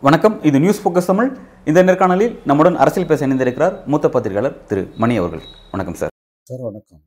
வணக்கம் 0.00 0.42
இது 0.42 0.60
news 0.60 0.88
focus 0.88 1.06
Tamil. 1.06 1.36
இந்த 1.64 1.82
நேர்காணலில் 1.82 2.38
நம்முடன் 2.44 2.76
அரசியல் 2.76 3.08
பேச 3.08 3.26
இணைந்திருக்கிறார் 3.26 3.86
மூத்த 3.86 4.08
பத்திரிகையாளர் 4.08 4.64
திரு 4.64 4.92
மணி 4.96 5.16
அவர்கள். 5.16 5.40
வணக்கம் 5.70 5.94
சார். 5.94 6.10
சார் 6.42 6.60
வணக்கம். 6.60 7.00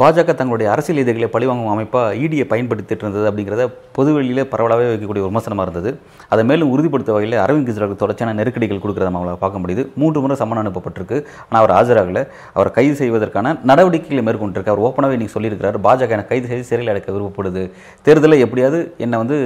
பாஜக 0.00 0.32
தங்களுடைய 0.38 0.68
அரசியல் 0.72 1.00
எதிரிகளை 1.00 1.26
பழிவாங்கும் 1.32 1.70
அமைப்பாக 1.72 2.14
இடியை 2.24 2.44
பயன்படுத்திட்டு 2.52 3.02
இருந்தது 3.04 3.26
அப்படிங்கிறத 3.30 3.64
பொதுவெளியில் 3.96 4.40
பரவலாகவே 4.52 4.86
வைக்கக்கூடிய 4.90 5.24
விமர்சனமாக 5.26 5.64
இருந்தது. 5.66 5.90
அதை 6.32 6.42
மேலும் 6.50 6.70
உறுதிப்படுத்த 6.74 7.10
வகையில் 7.16 7.36
அரவிந்த் 7.42 7.68
கெஜ்ரிவாலுக்கு 7.68 8.00
தொடர்ச்சியான 8.02 8.34
நெருக்கடிகள் 8.38 8.80
கொடுக்குறத 8.84 9.08
நம்மளால் 9.08 9.40
பார்க்க 9.44 9.62
முடியுது. 9.62 9.82
மூன்று 10.02 10.22
முறை 10.24 10.36
சம்மன் 10.42 10.62
அனுப்பப்பட்டிருக்கு. 10.62 11.18
ஆனால் 11.46 11.60
அவர் 11.62 11.74
ஆஜராகலை. 11.78 12.22
அவரை 12.56 12.72
கைது 12.78 12.94
செய்வதற்கான 13.02 13.54
நடவடிக்கைகளை 13.70 14.24
மேற்கொண்டிருக்கு. 14.28 14.72
அவர் 14.74 14.84
ஓப்பனாகவே 14.88 15.16
இன்றைக்கி 15.18 15.36
சொல்லியிருக்கிறார். 15.36 15.78
பாஜக 15.88 16.16
என்னை 16.18 16.26
கைது 16.32 16.48
செய்து 16.52 16.68
சிறையில் 16.70 16.92
அடைக்க 16.94 17.16
விருப்பப்படுது. 17.16 17.64
தேர்தலில் 18.08 18.44
எப்படியாவது 18.46 18.80
என்னை 19.06 19.18
வந்து 19.24 19.38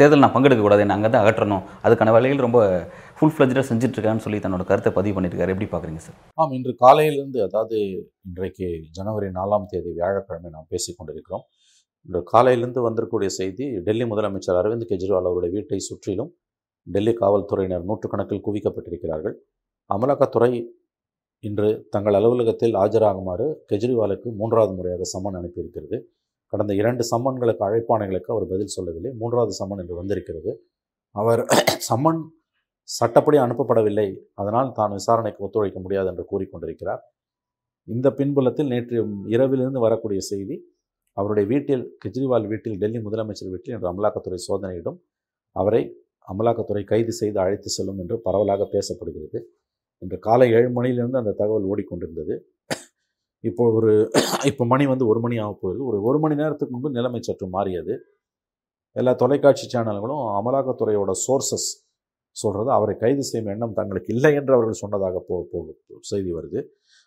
தேர்தல் 0.00 0.24
நான் 0.26 0.36
பங்கெடுக்கக்கூடாது 0.36 0.84
என்னை 0.86 0.96
அங்கே 0.98 1.10
தான் 1.16 1.24
அகற்றணும். 1.24 1.64
அதுக்கான 1.86 2.14
வேலைகள் 2.18 2.46
ரொம்ப 2.48 2.60
ஃபுல் 3.22 3.34
ஃப்ளஜாக 3.34 3.62
செஞ்சுட்ருக்கான்னு 3.68 4.22
சொல்லி 4.24 4.38
தன்னோட 4.38 4.64
கருத்தை 4.68 4.90
பதிவு 4.92 5.14
பண்ணியிருக்காரு. 5.16 5.52
எப்படி 5.54 5.66
பார்க்குறீங்க 5.72 6.00
சார்? 6.06 6.16
ஆம் 6.34 6.52
இன்று 6.56 6.72
காலையிலிருந்து 6.74 7.42
அதாவது 7.42 7.76
இன்றைக்கு 8.28 8.66
ஜனவரி 8.90 9.28
நாலாம் 9.36 9.66
தேதி 9.68 9.90
வியாழக்கிழமை 9.98 10.50
நாம் 10.50 10.66
பேசிக் 10.68 10.96
கொண்டிருக்கிறோம். 10.98 11.44
இன்று 12.06 12.22
காலையிலேருந்து 12.32 12.82
வந்திருக்கக்கூடிய 12.88 13.26
செய்தி 13.26 13.66
டெல்லி 13.80 14.04
முதலமைச்சர் 14.04 14.58
அரவிந்த் 14.62 14.88
கெஜ்ரிவால் 14.92 15.28
அவருடைய 15.30 15.52
வீட்டை 15.54 15.78
சுற்றிலும் 15.78 16.30
டெல்லி 16.86 17.12
காவல்துறையினர் 17.12 17.84
நூற்றுக்கணக்கில் 17.84 18.42
குவிக்கப்பட்டிருக்கிறார்கள். 18.48 19.36
அமலாக்கத்துறை 19.90 20.50
இன்று 21.40 21.88
தங்கள் 21.90 22.14
அலுவலகத்தில் 22.14 22.74
ஆஜராகுமாறு 22.74 23.48
கெஜ்ரிவாலுக்கு 23.72 24.34
மூன்றாவது 24.42 24.74
முறையாக 24.74 25.10
சம்மன் 25.14 25.40
அனுப்பியிருக்கிறது. 25.42 25.98
கடந்த 26.46 26.74
இரண்டு 26.74 27.04
சம்மன்களுக்கு 27.12 27.64
அழைப்பாணைகளுக்கு 27.70 28.30
அவர் 28.34 28.46
பதில் 28.48 28.76
சொல்லவில்லை. 28.76 29.12
மூன்றாவது 29.18 29.54
சம்மன் 29.62 29.80
இன்று 29.80 29.94
வந்திருக்கிறது. 29.94 30.52
அவர் 31.10 31.46
சம்மன் 31.90 32.22
சட்டப்படி 32.88 33.36
அனுப்பப்படவில்லை. 33.44 34.08
அதனால் 34.40 34.70
தான் 34.78 34.94
விசாரணைக்கு 34.98 35.44
ஒத்துழைக்க 35.46 35.78
முடியாது 35.84 36.08
என்று 36.12 36.24
கூறிக்கொண்டிருக்கிறார். 36.32 37.02
இந்த 37.88 38.08
பின்புலத்தில் 38.18 38.70
நேற்று 38.72 38.96
இரவிலிருந்து 39.34 39.80
வரக்கூடிய 39.86 40.20
செய்தி 40.30 40.56
அவருடைய 41.16 41.46
வீட்டில் 41.52 41.82
கெஜ்ரிவால் 42.02 42.46
வீட்டில் 42.52 42.76
டெல்லி 42.82 42.98
முதலமைச்சர் 43.06 43.50
வீட்டில் 43.54 43.74
இன்று 43.76 43.88
அமலாக்கத்துறை 43.92 44.38
சோதனையிடும் 44.48 44.98
அவரை 45.56 45.82
அமலாக்கத்துறை 46.32 46.82
கைது 46.92 47.12
செய்து 47.20 47.38
அழைத்து 47.44 47.70
செல்லும் 47.76 47.98
என்று 48.02 48.16
பரவலாக 48.26 48.68
பேசப்படுகிறது. 48.74 49.38
இன்று 50.02 50.18
காலை 50.26 50.46
ஏழு 50.58 50.70
மணியிலிருந்து 50.76 51.20
அந்த 51.22 51.34
தகவல் 51.40 51.68
ஓடிக்கொண்டிருந்தது. 51.72 52.34
இப்போ 53.44 53.64
ஒரு 53.78 53.92
இப்போ 54.50 54.64
மணி 54.72 54.84
வந்து 54.92 55.04
ஒரு 55.12 55.20
மணி 55.24 55.36
ஆக 55.44 55.52
போகுது. 55.62 55.80
ஒரு 55.88 55.98
ஒரு 56.08 56.18
மணி 56.24 56.34
நேரத்துக்கு 56.42 56.74
முன்பு 56.74 56.90
நிலைமை 56.98 57.20
சற்று 57.28 57.46
மாறியது. 57.56 57.94
எல்லா 58.96 59.12
தொலைக்காட்சி 59.22 59.66
சேனல்களும் 59.74 60.22
அமலாக்கத்துறையோட 60.38 61.12
சோர்சஸ் 61.24 61.68
சொல்கிறது 62.32 62.70
அவரை 62.70 62.96
கைது 62.96 63.22
செய்யும் 63.22 63.50
எண்ணம் 63.50 63.74
தங்களுக்கு 63.74 64.14
இல்லை 64.14 64.34
என்று 64.34 64.52
அவர்கள் 64.52 64.74
சொன்னதாக 64.74 65.24
போ 65.28 65.48
போ- 65.52 65.76
செய்தி 66.00 66.34
வருது. 66.34 66.66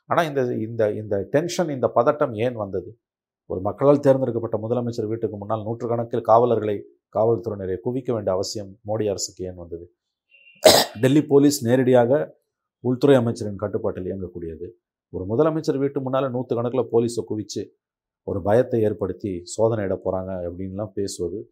ஆனால் 0.10 0.28
இந்த 0.28 0.42
இந்த 0.56 0.92
இந்த 0.92 1.28
டென்ஷன் 1.32 1.70
இந்த 1.70 1.92
பதட்டம் 1.96 2.36
ஏன் 2.36 2.54
வந்தது? 2.54 3.00
ஒரு 3.50 3.62
மக்களால் 3.62 4.00
தேர்ந்தெடுக்கப்பட்ட 4.00 4.58
முதலமைச்சர் 4.58 5.08
வீட்டுக்கு 5.08 5.38
முன்னால் 5.38 5.64
நூற்றுக்கணக்கில் 5.64 6.22
காவலர்களை 6.22 6.86
காவல்துறையினரை 7.14 7.78
குவிக்க 7.86 8.12
வேண்டிய 8.14 8.32
அவசியம் 8.32 8.80
மோடி 8.88 9.10
அரசுக்கு 9.10 9.46
ஏன் 9.46 9.56
வந்தது? 9.56 9.94
டெல்லி 11.02 11.24
போலீஸ் 11.24 11.68
நேரடியாக 11.68 12.38
உள்துறை 12.80 13.16
அமைச்சரின் 13.16 13.56
கட்டுப்பாட்டில் 13.56 14.06
இயங்கக்கூடியது. 14.06 14.68
ஒரு 15.10 15.26
முதலமைச்சர் 15.26 15.78
வீட்டு 15.78 16.02
முன்னால் 16.02 16.34
நூற்றுக்கணக்கில் 16.34 16.90
போலீஸை 16.92 17.24
குவித்து 17.24 17.78
ஒரு 18.24 18.42
பயத்தை 18.42 18.82
ஏற்படுத்தி 18.82 19.44
சோதனையிட 19.58 20.00
போகிறாங்க 20.06 20.32
அப்படின்லாம் 20.50 20.92
பேசுவது 20.94 21.52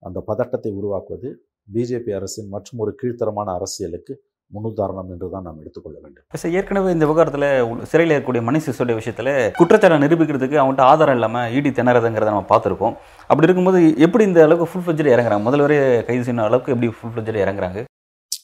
அந்த 0.00 0.20
பதட்டத்தை 0.20 0.72
உருவாக்குவது 0.72 1.46
பிஜேபி 1.68 2.12
அரசின் 2.18 2.52
மற்றும் 2.54 2.80
ஒரு 2.84 2.92
கீழ்த்தரமான 3.00 3.48
அரசியலுக்கு 3.58 4.14
முன்னுதாரணம் 4.50 5.10
என்று 5.12 5.26
தான் 5.34 5.44
நாம் 5.46 5.60
எடுத்துக்கொள்ள 5.62 5.96
வேண்டும். 6.02 6.24
சார் 6.40 6.54
ஏற்கனவே 6.58 6.88
இந்த 6.94 7.04
விவகாரத்தில் 7.08 7.46
சிறையில் 7.90 8.12
இருக்கக்கூடிய 8.14 8.42
மணி 8.48 8.58
சிசோடைய 8.66 8.96
விஷயத்தில் 8.98 9.30
குற்றச்சாட்டை 9.60 9.98
நிரூபிக்கிறதுக்கு 10.02 10.58
அவங்கள்ட்ட 10.62 10.84
ஆதாரம் 10.92 11.16
இல்லாமல் 11.18 11.48
ஈடி 11.56 11.70
திணறதுங்கிறத 11.78 12.32
நம்ம 12.32 12.50
பார்த்துருக்கோம். 12.50 12.94
அப்படி 13.30 13.48
இருக்கும்போது 13.48 13.80
எப்படி 14.06 14.24
இந்த 14.30 14.42
அளவுக்கு 14.46 14.68
ஃபுல் 14.70 14.84
ஃப்ளஜ்டு 14.84 15.14
இறங்குறாங்க? 15.14 15.44
முதல்ல 15.46 15.66
வரை 15.66 15.78
கைது 16.08 16.24
செய்யணும் 16.26 16.46
அளவுக்கு 16.48 16.74
எப்படி 16.74 16.90
ஃபுல் 16.98 17.12
ஃப்ளஜ்டு 17.14 17.44
இறங்குறாங்க? 17.46 17.80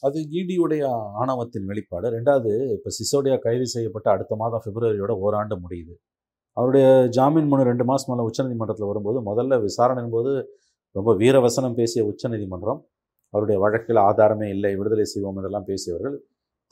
அது 0.07 0.19
இடியுடைய 0.39 0.83
ஆணவத்தின் 1.21 1.69
வெளிப்பாடு. 1.71 2.07
ரெண்டாவது 2.17 2.51
இப்போ 2.75 2.89
சிசோடியா 2.97 3.37
கைது 3.47 3.65
செய்யப்பட்ட 3.75 4.09
அடுத்த 4.15 4.35
மாதம் 4.41 4.63
பிப்ரவரியோட 4.65 5.13
ஓராண்டு 5.25 5.55
முடியுது. 5.63 5.93
அவருடைய 6.57 6.85
ஜாமீன் 7.17 7.49
மனு 7.51 7.69
ரெண்டு 7.71 7.85
மாதம் 7.89 8.09
மேலே 8.11 8.23
உச்சநீதிமன்றத்தில் 8.29 8.89
வரும்போது 8.91 9.19
முதல்ல 9.27 9.57
விசாரணையின் 9.65 10.15
போது 10.15 10.31
ரொம்ப 10.95 11.11
வீரவசனம் 11.21 11.77
பேசிய 11.79 12.01
உச்சநீதிமன்றம் 12.11 12.79
அவருடைய 13.33 13.57
வழக்கில் 13.63 14.01
ஆதாரமே 14.09 14.47
இல்லை 14.55 14.71
விடுதலை 14.79 15.05
செய்வோம் 15.13 15.37
என்றெல்லாம் 15.39 15.67
பேசியவர்கள் 15.71 16.15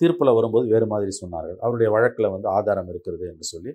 தீர்ப்பில் 0.01 0.35
வரும்போது 0.37 0.65
வேறு 0.73 0.87
மாதிரி 0.93 1.11
சொன்னார்கள். 1.21 1.59
அவருடைய 1.65 1.89
வழக்கில் 1.95 2.33
வந்து 2.35 2.47
ஆதாரம் 2.57 2.89
இருக்கிறது 2.93 3.25
என்று 3.31 3.45
சொல்லி 3.53 3.71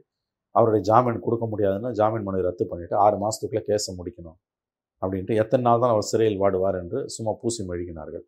அவருடைய 0.54 0.82
ஜாமீன் 0.88 1.22
கொடுக்க 1.26 1.44
முடியாதுன்னா 1.52 1.90
ஜாமீன் 2.00 2.26
மனுவை 2.26 2.42
ரத்து 2.48 2.64
பண்ணிவிட்டு 2.70 2.96
ஆறு 3.04 3.16
மாதத்துக்குள்ளே 3.22 3.62
கேஸை 3.68 3.92
முடிக்கணும் 3.98 4.38
அப்படின்ட்டு 5.02 5.34
எத்தனை 5.42 5.62
நாள் 5.68 5.82
தான் 5.82 5.92
அவர் 5.94 6.08
சிறையில் 6.10 6.38
வாடுவார் 6.42 6.76
என்று 6.82 6.98
சும்மா 7.14 7.32
பூசி 7.40 7.62
மெழுகினார்கள். 7.70 8.24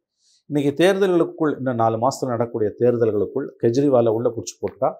இன்றைக்கி 0.51 0.71
தேர்தல்களுக்குள் 0.81 1.53
இன்னும் 1.59 1.79
நாலு 1.83 1.97
மாதத்தில் 2.05 2.33
நடக்கக்கூடிய 2.33 2.71
தேர்தல்களுக்குள் 2.81 3.47
கெஜ்ரிவாலை 3.63 4.11
உள்ளே 4.17 4.31
பிடிச்சி 4.37 4.57
போட்டால் 4.63 4.97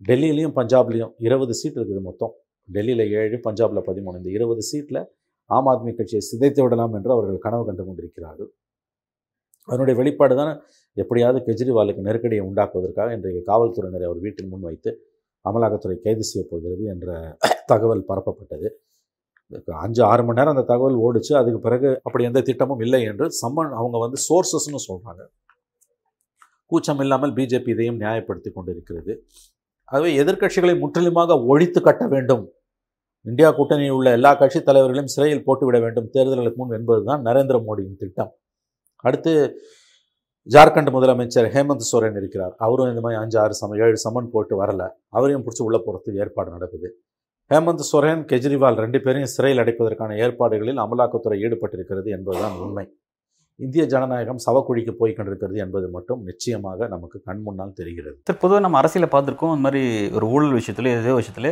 டெல்லியிலையும் 0.00 0.54
பஞ்சாப்லேயும் 0.58 1.12
இருபது 1.26 1.54
சீட் 1.60 1.78
இருக்குது 1.78 2.02
மொத்தம். 2.08 2.32
டெல்லியில் 2.68 3.04
ஏழு 3.20 3.38
பஞ்சாபில் 3.46 3.86
பதிமூணு. 3.88 4.18
இந்த 4.20 4.30
இருபது 4.36 4.62
சீட்டில் 4.70 5.00
ஆம் 5.50 5.68
ஆத்மி 5.72 5.92
கட்சியை 5.98 6.22
சிதைத்து 6.30 6.60
விடலாம் 6.64 6.94
என்று 6.98 7.10
அவர்கள் 7.16 7.44
கனவு 7.46 7.64
கண்டு 7.68 7.82
கொண்டிருக்கிறார்கள். 7.88 8.50
அதனுடைய 9.68 9.94
வெளிப்பாடு 10.00 10.34
தான் 10.40 10.52
எப்படியாவது 11.02 11.38
கெஜ்ரிவாலுக்கு 11.46 12.06
நெருக்கடியை 12.08 12.42
உண்டாக்குவதற்காக 12.48 13.14
இன்றைக்கு 13.18 13.42
காவல்துறையினரை 13.50 14.06
அவர் 14.08 14.20
வீட்டில் 14.26 14.50
முன் 14.52 14.66
வைத்து 14.68 14.90
அமலாக்கத்துறை 15.44 15.96
கைது 16.04 16.24
செய்ய 16.30 16.42
போகிறது 16.50 16.84
என்ற 16.92 17.08
தகவல் 17.70 18.06
பரப்பப்பட்டது. 18.10 18.68
அஞ்சு 19.84 20.02
ஆறு 20.10 20.22
மணி 20.26 20.38
நேரம் 20.38 20.54
அந்த 20.54 20.64
தகவல் 20.70 20.96
ஓடிச்சு. 21.06 21.32
அதுக்கு 21.40 21.60
பிறகு 21.66 21.88
அப்படி 22.06 22.22
எந்த 22.28 22.40
திட்டமும் 22.48 22.82
இல்லை 22.86 23.00
என்று 23.10 23.26
சம்மன் 23.40 23.74
அவங்க 23.80 23.96
வந்து 24.04 24.18
சோர்சஸ்னு 24.28 24.80
சொல்கிறாங்க 24.88 25.24
கூச்சம் 26.70 27.02
இல்லாமல் 27.04 27.32
பிஜேபி 27.36 27.70
இதையும் 27.74 28.00
நியாயப்படுத்தி 28.02 28.50
கொண்டிருக்கிறது. 28.56 29.12
ஆகவே 29.92 30.10
எதிர்க்கட்சிகளை 30.22 30.74
முற்றிலுமாக 30.82 31.36
ஒழித்து 31.52 31.80
கட்ட 31.88 32.04
வேண்டும். 32.14 32.42
இந்தியா 33.30 33.48
கூட்டணியில் 33.58 33.96
உள்ள 33.98 34.08
எல்லா 34.16 34.30
கட்சி 34.40 34.58
தலைவர்களையும் 34.68 35.12
சிறையில் 35.14 35.44
போட்டுவிட 35.46 35.78
வேண்டும். 35.84 36.08
தேர்தல்களுக்கு 36.14 36.60
முன் 36.62 36.76
என்பதுதான் 36.78 37.22
நரேந்திர 37.28 37.56
மோடியின் 37.68 38.00
திட்டம். 38.02 38.32
அடுத்து 38.96 39.58
ஜார்க்கண்ட் 40.50 40.90
முதலமைச்சர் 40.96 41.48
ஹேமந்த் 41.54 41.86
சோரன் 41.92 42.16
இருக்கிறார். 42.16 42.54
அவரும் 42.58 42.88
இந்த 42.88 43.00
மாதிரி 43.00 43.20
அஞ்சு 43.20 43.38
ஆறு 43.40 43.54
சம 43.54 43.76
ஏழு 43.76 43.96
சமன் 43.96 44.30
போட்டு 44.32 44.64
வரல. 44.64 44.88
அவரையும் 45.08 45.44
பிடிச்சி 45.46 45.62
உள்ளே 45.62 45.82
போகிறதுக்கு 45.86 46.18
ஏற்பாடு 46.18 46.50
நடக்குது. 46.50 47.00
ஹேமந்த் 47.54 47.84
சோரன் 47.92 48.24
கெஜ்ரிவால் 48.32 48.74
ரெண்டு 48.74 49.00
பேரையும் 49.00 49.28
சிறையில் 49.28 49.64
அடைப்பதற்கான 49.64 50.18
ஏற்பாடுகளில் 50.18 50.78
அமலாக்கத்துறை 50.78 51.38
ஈடுபட்டிருக்கிறது 51.46 52.04
என்பதுதான் 52.04 52.58
உண்மை. 52.58 52.92
இந்திய 53.64 53.82
ஜனநாயகம் 53.92 54.40
சவக்குழிக்கு 54.44 54.92
போய் 54.98 55.14
கொண்டிருக்கிறது 55.18 55.60
என்பது 55.64 55.86
மட்டும் 55.94 56.20
நிச்சயமாக 56.28 56.88
நமக்கு 56.94 57.18
கண் 57.28 57.40
முன்னால் 57.44 57.70
தெரிகிறது. 57.78 58.16
சார் 58.28 58.38
பொதுவாக 58.42 58.62
நம்ம 58.64 58.78
அரசியலை 58.80 59.08
பார்த்துருக்கோம். 59.14 59.52
இந்த 59.54 59.64
மாதிரி 59.66 59.82
ஒரு 60.16 60.26
ஊழல் 60.34 60.56
விஷயத்துல 60.58 60.90
ஏதோ 60.96 61.14
விஷயத்தில் 61.20 61.50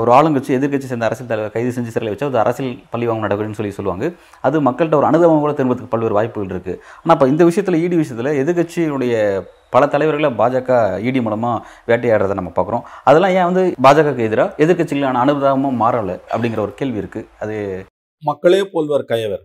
ஒரு 0.00 0.10
ஆளுங்கட்சி 0.18 0.56
எதிர்க்கட்சி 0.58 0.88
சேர்ந்த 0.92 1.08
அரசியல் 1.08 1.30
தலைவர் 1.32 1.54
கைது 1.56 1.74
செஞ்சு 1.76 1.92
சிறையில் 1.94 2.12
வச்சா 2.14 2.30
அது 2.32 2.40
அரசியல் 2.44 2.72
பழி 2.94 3.10
வாங்க 3.10 3.24
நடவடிக்கைன்னு 3.26 3.60
சொல்லி 3.60 3.74
சொல்லுவாங்க. 3.78 4.10
அது 4.46 4.64
மக்கள்கிட்ட 4.68 5.00
ஒரு 5.02 5.10
அனுபவம் 5.10 5.44
கூட 5.44 5.54
திரும்பத்துக்கு 5.60 5.92
பல்வேறு 5.94 6.18
வாய்ப்புகள் 6.20 6.52
இருக்குது 6.56 6.80
ஆனால் 7.02 7.16
இப்போ 7.16 7.30
இந்த 7.34 7.44
விஷயத்தில் 7.50 7.80
ஈடி 7.84 7.96
விஷயத்தில் 8.02 8.32
எதிர்க்கட்சியினுடைய 8.42 9.14
பல 9.76 9.84
தலைவர்களை 9.94 10.30
பாஜக 10.42 10.82
இடி 11.08 11.20
மூலமாக 11.26 11.62
வேட்டையாடுறதை 11.90 12.36
நம்ம 12.40 12.52
பார்க்குறோம். 12.58 12.84
அதெல்லாம் 13.10 13.34
ஏன் 13.38 13.48
வந்து 13.50 13.64
பாஜகவுக்கு 13.86 14.28
எதிராக 14.28 14.62
எதிர்க்கட்சிகளான 14.64 15.22
அனுபவமும் 15.26 15.82
மாறலை 15.84 16.16
அப்படிங்கிற 16.34 16.62
ஒரு 16.68 16.74
கேள்வி 16.80 17.02
இருக்குது 17.02 17.28
அது 17.44 17.56
மக்களே 18.22 18.62
போல்வர் 18.74 19.10
கயவர். 19.10 19.42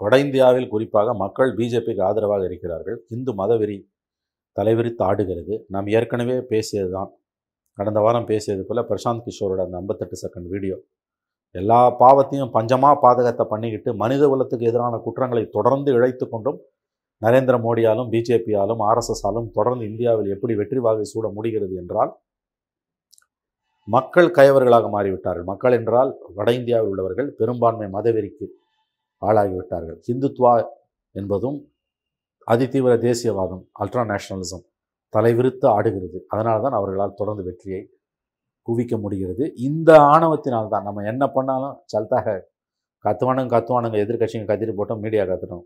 வட 0.00 0.14
இந்தியாவில் 0.24 0.70
குறிப்பாக 0.72 1.14
மக்கள் 1.22 1.50
பிஜேபிக்கு 1.58 2.02
ஆதரவாக 2.08 2.42
இருக்கிறார்கள். 2.48 2.98
இந்து 3.14 3.32
மதவெறி 3.40 3.76
தலைவிரித்து 4.56 5.02
ஆடுகிறது 5.08 5.54
நாம் 5.74 5.88
ஏற்கனவே 5.96 6.36
பேசியது 6.52 6.90
தான் 6.96 7.10
கடந்த 7.78 8.00
வாரம் 8.04 8.28
பேசியது 8.30 8.62
போல் 8.68 8.88
பிரசாந்த் 8.90 9.24
கிஷோரோட 9.26 9.60
அந்த 9.66 9.76
ஐம்பத்தெட்டு 9.82 10.16
செகண்ட் 10.22 10.48
வீடியோ 10.54 10.76
எல்லா 11.54 11.80
பாவத்தையும் 12.00 12.52
பஞ்சமாக 12.56 12.96
பாதகத்தை 13.04 13.44
பண்ணிக்கிட்டு 13.52 13.90
மனித 14.02 14.22
குலத்துக்கு 14.30 14.68
எதிரான 14.70 14.94
குற்றங்களை 15.04 15.44
தொடர்ந்து 15.56 15.90
இழைத்து 15.98 16.24
கொண்டும் 16.32 16.58
நரேந்திர 17.22 17.56
மோடியாலும் 17.66 18.10
பிஜேபியாலும் 18.14 18.82
ஆர்எஸ்எஸாலும் 18.88 19.48
தொடர்ந்து 19.56 19.84
இந்தியாவில் 19.90 20.32
எப்படி 20.34 20.54
வெற்றி 20.60 20.80
வாகை 20.86 21.06
சூட 21.12 21.28
முடிகிறது 21.36 21.74
என்றால் 21.82 22.12
மக்கள் 23.88 24.28
கயவர்களாக 24.38 24.86
மாறிவிட்டார்கள். 24.94 25.46
மக்கள் 25.52 25.76
என்றால் 25.78 26.10
வட 26.36 26.48
இந்தியாவில் 26.58 26.90
உள்ளவர்கள் 26.92 27.30
பெரும்பான்மை 27.38 27.88
மதவெறிக்கு 27.96 28.46
ஆளாகிவிட்டார்கள். 29.22 29.98
இந்துத்வா 30.12 30.52
என்பதும் 31.14 31.58
அதிதீவிர 32.52 32.92
தேசியவாதம் 33.06 33.62
அல்ட்ரா 33.82 34.02
நேஷனலிசம் 34.10 34.64
தலைவிரித்து 35.12 35.66
ஆடுகிறது. 35.76 36.18
அதனால 36.32 36.56
தான் 36.64 36.76
அவர்களால் 36.78 37.18
தொடர்ந்து 37.20 37.42
வெற்றியை 37.48 37.80
குவிக்க 38.66 38.94
முடிகிறது. 39.04 39.44
இந்த 39.68 39.90
ஆணவத்தினால் 40.14 40.72
தான் 40.74 40.86
நம்ம 40.88 41.04
என்ன 41.12 41.24
பண்ணாலும் 41.36 41.76
சல்தாக 41.92 42.36
கத்துவானுங்க 43.04 43.52
கத்துவானுங்க 43.54 43.96
எதிர்கட்சிங்க 44.04 44.46
கத்திட்டு 44.50 44.74
போட்டோம் 44.78 45.02
மீடியா 45.04 45.24
கத்துட்டோம். 45.30 45.64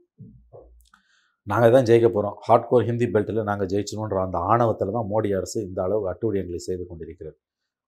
நாங்கள் 1.51 1.73
தான் 1.75 1.87
ஜெயிக்க 1.89 2.09
போகிறோம் 2.09 2.37
ஹார்ட்கோர் 2.47 2.85
ஹிந்தி 2.89 3.07
பெல்ட்டில் 3.15 3.49
நாங்கள் 3.51 3.71
ஜெயிச்சணுன்ற 3.73 4.19
அந்த 4.27 4.39
ஆணவத்தில் 4.51 4.93
தான் 4.97 5.09
மோடி 5.13 5.31
அரசு 5.39 5.59
இந்த 5.69 5.79
அளவு 5.87 6.05
அட்டூழியங்களை 6.13 6.61
செய்து 6.67 6.85
கொண்டிருக்கிறது. 6.91 7.37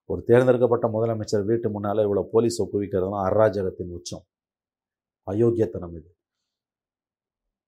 ஒரு 0.09 0.21
தேர்ந்தெடுக்கப்பட்ட 0.29 0.87
முதலமைச்சர் 0.95 1.45
வீட்டு 1.51 1.67
முன்னால் 1.75 2.01
இவ்வளோ 2.07 2.23
போலீஸ் 2.33 2.57
ஒப்புவிக்கிறதுலாம் 2.63 3.25
அராஜகத்தின் 3.29 3.93
உச்சம். 3.99 4.25
அயோக்கியத்தனம் 5.31 5.95
இது 5.97 6.09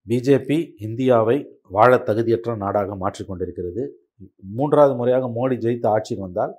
பிஜேபி 0.07 0.57
இந்தியாவை 0.79 1.37
வாழ 1.69 1.97
தகுதியற்ற 1.97 2.55
நாடாக 2.57 2.95
மாற்றிக்கொண்டிருக்கிறது 2.95 3.83
மூன்றாவது 4.57 4.95
முறையாக 4.95 5.25
மோடி 5.27 5.55
ஜெயித்து 5.63 5.87
ஆட்சிக்கு 5.87 6.23
வந்தால் 6.23 6.53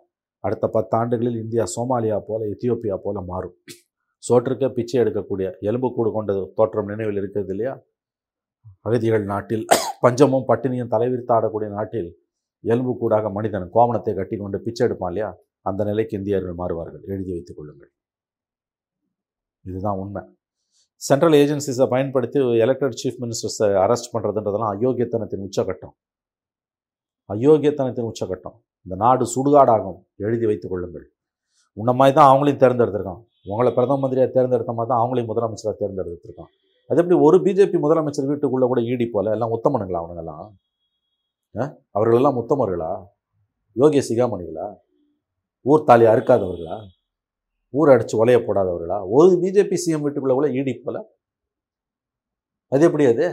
அடுத்த 0.45 0.67
பத்தாண்டுகளில் 0.73 1.39
இந்தியா 1.43 1.65
சோமாலியா 1.77 2.19
போல 2.27 2.41
எத்தியோப்பியா 2.47 2.97
போல 2.97 3.21
மாறும். 3.21 3.57
சோற்றுக்க 4.23 4.69
பிச்சை 4.69 5.01
எடுக்கக்கூடிய 5.01 5.49
எலும்புக்கூடு 5.61 6.11
கொண்ட 6.13 6.33
தோற்றம் 6.55 6.87
நினைவில் 6.87 7.17
இருக்கிறது 7.17 7.53
இல்லையா? 7.55 7.75
அகதிகள் 8.81 9.25
நாட்டில் 9.25 9.65
பஞ்சமும் 10.01 10.49
பட்டினியும் 10.49 10.93
தலைவிரித்து 10.95 11.33
ஆடக்கூடிய 11.37 11.69
நாட்டில் 11.69 12.11
எலும்புக்கூடாக 12.65 13.33
மனிதன் 13.33 13.71
கோமணத்தை 13.75 14.15
கட்டி 14.15 14.37
கொண்டு 14.37 14.61
பிச்சை 14.61 14.87
எடுப்பான் 14.87 15.13
இல்லையா? 15.13 15.31
அந்த 15.61 15.85
நிலைக்கு 15.85 16.17
இந்தியர்கள் 16.17 16.59
மாறுவார்கள். 16.61 17.05
எழுதி 17.05 17.31
வைத்துக் 17.31 17.57
கொள்ளுங்கள். 17.57 17.91
இதுதான் 19.65 19.99
உண்மை. 19.99 20.23
சென்ட்ரல் 21.01 21.33
ஏஜென்சிஸை 21.33 21.89
பயன்படுத்தி 21.89 22.41
எலெக்டட் 22.41 22.97
சீஃப் 23.03 23.19
மினிஸ்டர்ஸை 23.21 23.69
அரெஸ்ட் 23.85 24.11
பண்ணுறதுன்றதெல்லாம் 24.13 24.73
அயோக்கியத்தனத்தின் 24.73 25.49
உச்சகட்டம். 25.49 25.95
அயோக்கியத்தனத்தின் 27.33 28.11
உச்சகட்டம். 28.11 28.57
இந்த 28.83 28.97
நாடு 28.97 29.25
சுடுகாடாகும். 29.25 30.01
எழுதி 30.17 30.47
வைத்துக் 30.47 30.71
கொள்ளுங்கள். 30.71 31.13
உன்ன 31.73 31.93
மாதிரி 31.93 32.17
தான் 32.17 32.37
அவங்களையும் 32.37 32.63
தேர்ந்தெடுத்திருக்கான். 32.63 33.25
உங்களை 33.45 33.73
பிரதம 33.73 33.99
மந்திரியாக 33.99 34.33
தேர்ந்தெடுத்த 34.33 34.73
மாதிரி 34.73 34.95
தான் 34.95 35.03
அவங்களையும் 35.03 35.31
முதலமைச்சராக 35.31 35.75
தேர்ந்தெடுத்திருக்கான். 35.81 36.51
அது 36.89 37.01
எப்படி 37.01 37.21
ஒரு 37.21 37.39
பிஜேபி 37.39 37.79
முதலமைச்சர் 37.83 38.27
வீட்டுக்குள்ளே 38.27 38.67
கூட 38.67 38.81
ஈடி 38.81 39.09
போல? 39.11 39.31
எல்லாம் 39.31 39.53
உத்தமனுங்களா 39.53 40.05
அவனுங்கெல்லாம் 40.05 40.49
ஆ? 41.59 41.75
அவர்களெல்லாம் 41.91 42.37
உத்தமர்களா? 42.37 43.05
யோகிய 43.73 44.03
சிகாமணிகளா? 44.09 44.75
ஊர் 45.61 45.85
தாலி 45.85 46.05
அறுக்காதவர்களா? 46.05 46.89
ஊர் 47.71 47.91
அடித்து 47.91 48.25
உலைய 48.25 48.39
போடாதவர்களா 48.39 48.99
ஒரு 49.11 49.31
பிஜேபி 49.43 49.77
சிஎம் 49.85 50.05
வீட்டுக்குள்ளே 50.05 50.35
கூட 50.35 50.49
ஈடி 50.49 50.83
போல. 50.85 51.17
அது 52.73 52.85
எப்படி 52.85 53.05
அது? 53.05 53.27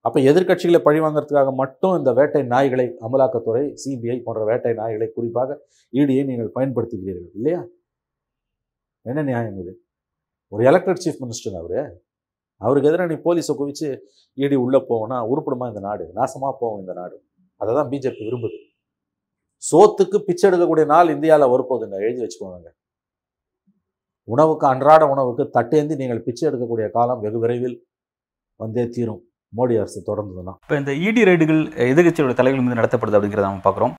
அப்போ 0.00 0.20
எதிர்க்கட்சிகளை 0.20 0.78
பழி 0.78 1.00
வாங்கிறதுக்காக 1.00 1.54
மட்டும் 1.54 1.96
இந்த 1.98 2.12
வேட்டை 2.12 2.42
நாய்களை 2.42 2.86
அமலாக்கத்துறை 3.06 3.74
சிபிஐ 3.82 4.22
போன்ற 4.22 4.44
வேட்டை 4.44 4.72
நாய்களை 4.72 5.06
குறிப்பாக 5.12 5.66
ஈடியை 5.92 6.24
நீங்கள் 6.24 6.50
பயன்படுத்துகிறீர்கள் 6.54 7.30
இல்லையா? 7.34 7.60
என்ன 9.02 9.22
நியாயம் 9.22 9.58
இது? 9.58 9.72
ஒரு 10.48 10.64
எலக்டட் 10.64 11.02
சீஃப் 11.04 11.22
மினிஸ்டர் 11.22 11.56
அவர்? 11.60 12.02
அவருக்கு 12.56 12.88
எதிராக 12.88 13.14
நீ 13.14 13.20
போலீஸை 13.20 13.54
குவிச்சு 13.60 13.88
ஈடி 14.36 14.54
உள்ளே 14.54 14.78
போவோம்னா 14.78 15.18
உருப்படுமா 15.32 15.66
இந்த 15.68 15.80
நாடு? 15.80 16.04
நாசமாக 16.14 16.54
போவோம் 16.60 16.78
இந்த 16.78 16.92
நாடு. 16.92 17.16
அதை 17.56 17.74
தான் 17.74 17.88
பிஜேபி 17.88 18.22
விரும்புது. 18.28 18.58
சோத்துக்கு 19.62 20.18
பிச்சை 20.18 20.50
எடுக்கக்கூடிய 20.50 20.84
நாள் 20.84 21.08
இந்தியாவில் 21.08 21.52
வரப்போகுதுங்க. 21.52 21.98
எழுதி 22.06 22.22
வச்சுக்கோங்க. 22.24 22.70
உணவுக்கு 24.28 24.66
அன்றாட 24.66 25.02
உணவுக்கு 25.06 25.44
தட்டேந்தி 25.56 25.94
நீங்கள் 25.96 26.22
பிச்சை 26.22 26.44
எடுக்கக்கூடிய 26.50 26.86
காலம் 26.90 27.20
வெகு 27.20 27.38
விரைவில் 27.38 27.76
வந்தே 28.60 28.84
தீரும். 28.88 29.22
மோடி 29.52 29.74
அரசு 29.80 29.98
தொடர்ந்ததுன்னா. 30.06 30.52
இப்போ 30.62 30.76
இந்த 30.76 30.92
இடி 31.06 31.22
ரைடுகள் 31.24 31.60
எதிர்கட்சியோட 31.84 32.34
தலைவர்கள் 32.34 32.66
மீது 32.66 32.80
நடத்தப்படுது 32.80 33.16
அப்படிங்கிறத 33.18 33.48
நம்ம 33.48 33.64
பார்க்குறோம் 33.64 33.94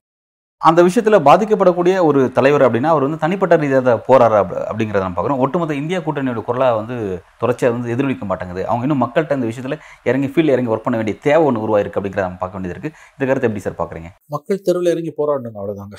அந்த 0.60 0.80
விஷயத்தில் 0.82 1.24
பாதிக்கப்படக்கூடிய 1.26 1.94
ஒரு 2.04 2.20
தலைவர் 2.32 2.64
அப்படின்னா 2.66 2.90
அவர் 2.92 3.04
வந்து 3.06 3.18
தனிப்பட்ட 3.18 3.54
ரீதியாக 3.56 3.94
போறாரா 4.06 4.38
அப்படி- 4.42 4.62
அப்படிங்கிறத 4.68 5.02
நம்ம 5.02 5.16
பார்க்குறோம் 5.16 5.42
ஒட்டுமொத்த 5.44 5.74
இந்தியா 5.74 5.98
கூட்டணியோட 6.00 6.42
குரலாக 6.42 6.76
வந்து 6.78 6.94
தொடர்ச்சியாக 7.40 7.74
வந்து 7.74 7.92
எதிரொலிக்க 7.94 8.24
மாட்டேங்குது. 8.26 8.62
அவங்க 8.66 8.86
இன்னும் 8.86 9.02
மக்கள்கிட்ட 9.04 9.38
இந்த 9.38 9.48
விஷயத்தில் 9.50 9.78
இறங்கி 10.04 10.30
ஃபீல்டு 10.32 10.54
இறங்கி 10.54 10.72
ஒர்க் 10.72 10.86
பண்ண 10.86 10.98
வேண்டிய 11.00 11.16
தேவை 11.22 11.42
ஒன்று 11.48 11.64
உருவாயிருக்கு 11.66 11.98
அப்படிங்கிறத 12.00 12.26
நம்ம 12.28 12.40
பார்க்க 12.40 12.58
வேண்டியது 12.58 12.76
இருக்குது 12.76 12.94
இந்த 13.14 13.26
கருத்தை 13.30 13.48
எப்படி 13.48 13.64
சார் 13.66 13.78
பார்க்குறீங்க 13.80 14.10
மக்கள் 14.28 14.64
தெருவில் 14.68 14.92
இறங்கி 14.94 15.14
போராடணும் 15.20 15.58
அவ்வளோதாங்க 15.60 15.98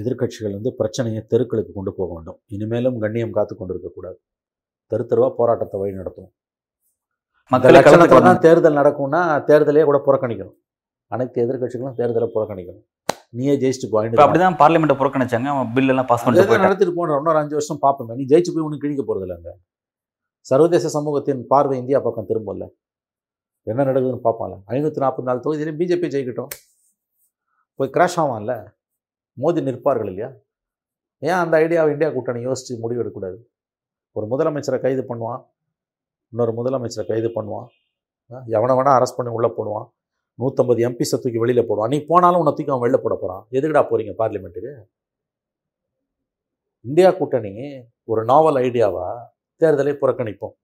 எதிர்க்கட்சிகள் 0.00 0.56
வந்து 0.58 0.70
பிரச்சனையை 0.80 1.20
தெருக்களுக்கு 1.32 1.72
கொண்டு 1.78 1.92
போக 1.98 2.08
வேண்டும். 2.16 2.38
இனிமேலும் 2.54 2.96
கண்ணியம் 3.04 3.36
காத்து 3.36 3.54
கொண்டு 3.58 3.74
இருக்கக்கூடாது 3.74 4.18
தெரு 4.92 5.04
தெருவா 5.10 5.28
போராட்டத்தை 5.40 5.76
வழி 5.82 5.94
நடத்தும் 6.00 6.30
லட்சணத்துல 7.76 8.24
தான் 8.26 8.42
தேர்தல் 8.46 8.78
நடக்கும்னா 8.80 9.20
தேர்தலே 9.48 9.84
கூட 9.88 9.98
புறக்கணிக்கணும். 10.06 10.56
அனைத்து 11.14 11.38
எதிர்க்கட்சிகளும் 11.44 11.96
தேர்தலை 12.00 12.28
புறக்கணிக்கணும். 12.36 12.84
நீயே 13.38 13.54
ஜெயிச்சுட்டு 13.62 13.88
போயிட்டு 13.94 14.22
அப்படிதான் 14.24 14.56
பார்லிமெண்ட்டை 14.62 14.96
புறக்கணிச்சாங்க. 15.00 15.50
bill 15.76 15.88
எல்லாம் 15.92 16.08
பாஸ் 16.10 16.22
போயிட்டாங்க 16.24 16.58
நடத்திட்டு 16.66 16.94
போன 16.98 17.16
இன்னொரு 17.20 17.40
அஞ்சு 17.40 17.56
வருஷம் 17.58 17.80
பார்ப்போமே. 17.84 18.16
நீ 18.20 18.24
ஜெயிச்சு 18.32 18.52
போய் 18.54 18.66
ஒன்றும் 18.66 18.82
கிழிக்க 18.84 19.04
போறது 19.08 19.26
இல்லைங்க. 19.26 19.52
சர்வதேச 20.50 20.88
சமூகத்தின் 20.96 21.42
பார்வை 21.52 21.76
இந்தியா 21.82 21.98
பக்கம் 22.06 22.28
திரும்பல. 22.30 22.66
என்ன 23.70 23.84
நடக்குதுன்னு 23.88 24.24
பார்ப்பான்ல 24.28 24.56
ஐநூற்றி 24.76 25.02
நாற்பத்தி 25.04 25.28
நாலு 25.28 25.44
தொகுதியிலையும் 25.44 25.80
பிஜேபி 25.80 26.08
ஜெயிக்கட்டும். 26.14 26.50
போய் 27.78 27.92
கிராஷ் 27.96 28.18
ஆவான்ல. 28.22 28.54
மோதி 29.42 29.60
நிற்பார்கள் 29.68 30.10
இல்லையா? 30.12 30.30
ஏன் 31.28 31.40
அந்த 31.42 31.54
ஐடியாவை 31.64 31.92
இந்தியா 31.94 32.10
கூட்டணி 32.14 32.40
யோசித்து 32.48 32.82
முடிவு 32.84 33.00
எடுக்கக்கூடாது 33.02 33.38
ஒரு 34.16 34.26
முதலமைச்சரை 34.32 34.78
கைது 34.84 35.02
பண்ணுவான் 35.10 35.40
இன்னொரு 36.32 36.52
முதலமைச்சரை 36.58 37.04
கைது 37.10 37.28
பண்ணுவான் 37.36 37.68
எவனை 38.56 38.74
வேணால் 38.78 38.96
அரெஸ்ட் 38.98 39.18
பண்ணி 39.18 39.32
உள்ளே 39.36 39.50
போடுவான் 39.56 39.86
நூற்றம்பது 40.42 40.80
எம்பிஸை 40.88 41.16
தூக்கி 41.22 41.38
வெளியில் 41.42 41.66
போடுவான். 41.68 41.92
நீ 41.94 41.98
போனாலும் 42.10 42.40
உன்னை 42.42 42.52
தூக்கி 42.54 42.72
அவன் 42.72 42.84
வெளில 42.84 42.98
போட 43.02 43.14
போகிறான் 43.14 43.42
எதுக்குடா 43.56 43.82
போகிறீங்க 43.90 44.12
பார்லிமெண்ட்டுக்கு 44.20 44.72
இந்தியா 46.90 47.10
கூட்டணி 47.18 47.52
ஒரு 48.12 48.22
நாவல் 48.30 48.58
ஐடியாவை 48.66 49.06
தேர்தலை 49.62 49.92
புறக்கணிப்போம். 50.00 50.54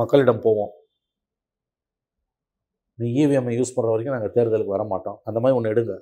மக்களிடம் 0.00 0.42
போவோம். 0.46 0.72
நீ 2.98 3.08
இவிஎம்ஐ 3.22 3.54
யூஸ் 3.58 3.74
பண்ணுற 3.76 3.92
வரைக்கும் 3.92 4.16
நாங்கள் 4.16 4.34
தேர்தலுக்கு 4.36 4.74
வர 4.76 4.84
மாட்டோம் 4.92 5.18
அந்த 5.28 5.38
மாதிரி 5.40 5.56
ஒன்று 5.58 5.72
எடுங்க. 5.74 5.94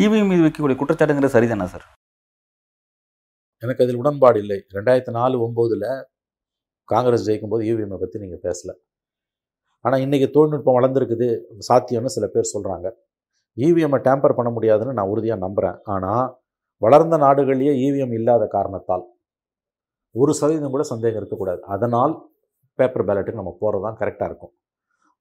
இவிஎம் 0.00 0.30
மீது 0.32 0.42
வைக்கக்கூடிய 0.44 0.76
குற்றச்சாட்டுங்கிறது 0.80 1.34
சரிதானே 1.34 1.66
சார்? 1.72 1.84
எனக்கு 3.62 3.82
அதில் 3.84 3.98
உடன்பாடு 4.02 4.38
இல்லை. 4.42 4.58
ரெண்டாயிரத்தி 4.76 5.12
நாலு 5.16 5.36
ஒம்போதில் 5.46 5.88
காங்கிரஸ் 6.92 7.26
ஜெயிக்கும் 7.26 7.52
போது 7.52 7.64
இவிஎம்ஐ 7.70 7.98
பற்றி 8.02 8.20
நீங்கள் 8.22 8.42
பேசலை. 8.46 8.74
ஆனால் 9.84 10.02
இன்றைக்கி 10.04 10.26
தொழில்நுட்பம் 10.36 10.76
வளர்ந்துருக்குது. 10.78 11.28
சாத்தியம்னு 11.68 12.14
சில 12.16 12.26
பேர் 12.34 12.52
சொல்கிறாங்க 12.54 12.88
இவிஎம்மை 13.56 13.98
டேம்பர் 14.06 14.36
பண்ண 14.38 14.50
முடியாதுன்னு 14.56 14.96
நான் 14.98 15.10
உறுதியாக 15.12 15.44
நம்புகிறேன் 15.44 15.78
ஆனால் 15.94 16.26
வளர்ந்த 16.82 17.16
நாடுகளிலேயே 17.24 17.74
இவிஎம் 17.86 18.14
இல்லாத 18.18 18.44
காரணத்தால் 18.56 19.04
ஒரு 20.14 20.32
சதவீதம் 20.38 20.74
கூட 20.74 20.84
சந்தேகம் 20.92 21.20
இருக்கக்கூடாது. 21.20 21.60
அதனால் 21.74 22.14
பேப்பர் 22.78 23.06
பேலட்டுக்கு 23.08 23.40
நம்ம 23.42 23.54
போகிறது 23.62 23.84
தான் 23.86 23.98
கரெக்டாக 24.00 24.28
இருக்கும். 24.30 24.52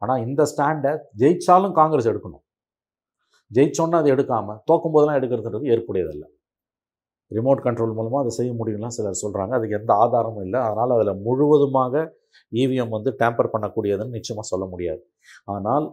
ஆனால் 0.01 0.23
இந்த 0.27 0.41
ஸ்டாண்டை 0.51 0.91
ஜெயித்தாலும் 1.21 1.75
காங்கிரஸ் 1.79 2.09
எடுக்கணும். 2.11 2.43
ஜெயிச்சோன்னா 3.55 3.99
அதை 4.01 4.09
எடுக்காமல் 4.15 4.59
தோக்கும் 4.69 4.93
போதெல்லாம் 4.95 5.19
எடுக்கிறதுன்றது 5.19 5.71
ஏற்புடையதல்ல. 5.75 6.25
ரிமோட் 7.37 7.61
கண்ட்ரோல் 7.65 7.95
மூலமாக 7.97 8.21
அதை 8.23 8.31
செய்ய 8.37 8.51
முடியும்லாம் 8.59 8.95
சிலர் 8.95 9.21
சொல்கிறாங்க 9.23 9.53
அதுக்கு 9.57 9.77
எந்த 9.79 9.91
ஆதாரமும் 10.03 10.43
இல்லை. 10.47 10.59
அதனால் 10.67 10.93
அதில் 10.95 11.21
முழுவதுமாக 11.27 12.03
இவிஎம் 12.61 12.95
வந்து 12.95 13.11
டேம்பர் 13.21 13.53
பண்ணக்கூடியதுன்னு 13.53 14.15
நிச்சயமாக 14.17 14.45
சொல்ல 14.51 14.65
முடியாது. 14.73 15.01
ஆனால் 15.53 15.85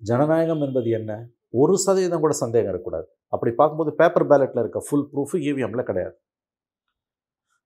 ஜனநாயகம் 0.00 0.62
என்பது 0.66 0.90
என்ன? 0.98 1.12
ஒரு 1.60 1.74
சதவீதம் 1.84 2.24
கூட 2.24 2.34
சந்தேகம் 2.42 2.70
இருக்கக்கூடாது. 2.72 3.06
அப்படி 3.34 3.50
பார்க்கும்போது 3.60 3.92
பேப்பர் 4.00 4.28
பேலட்டில் 4.30 4.62
இருக்க 4.64 4.80
ஃபுல் 4.86 5.08
ப்ரூஃப் 5.12 5.34
இவிஎம்மில் 5.48 5.88
கிடையாது. 5.90 6.14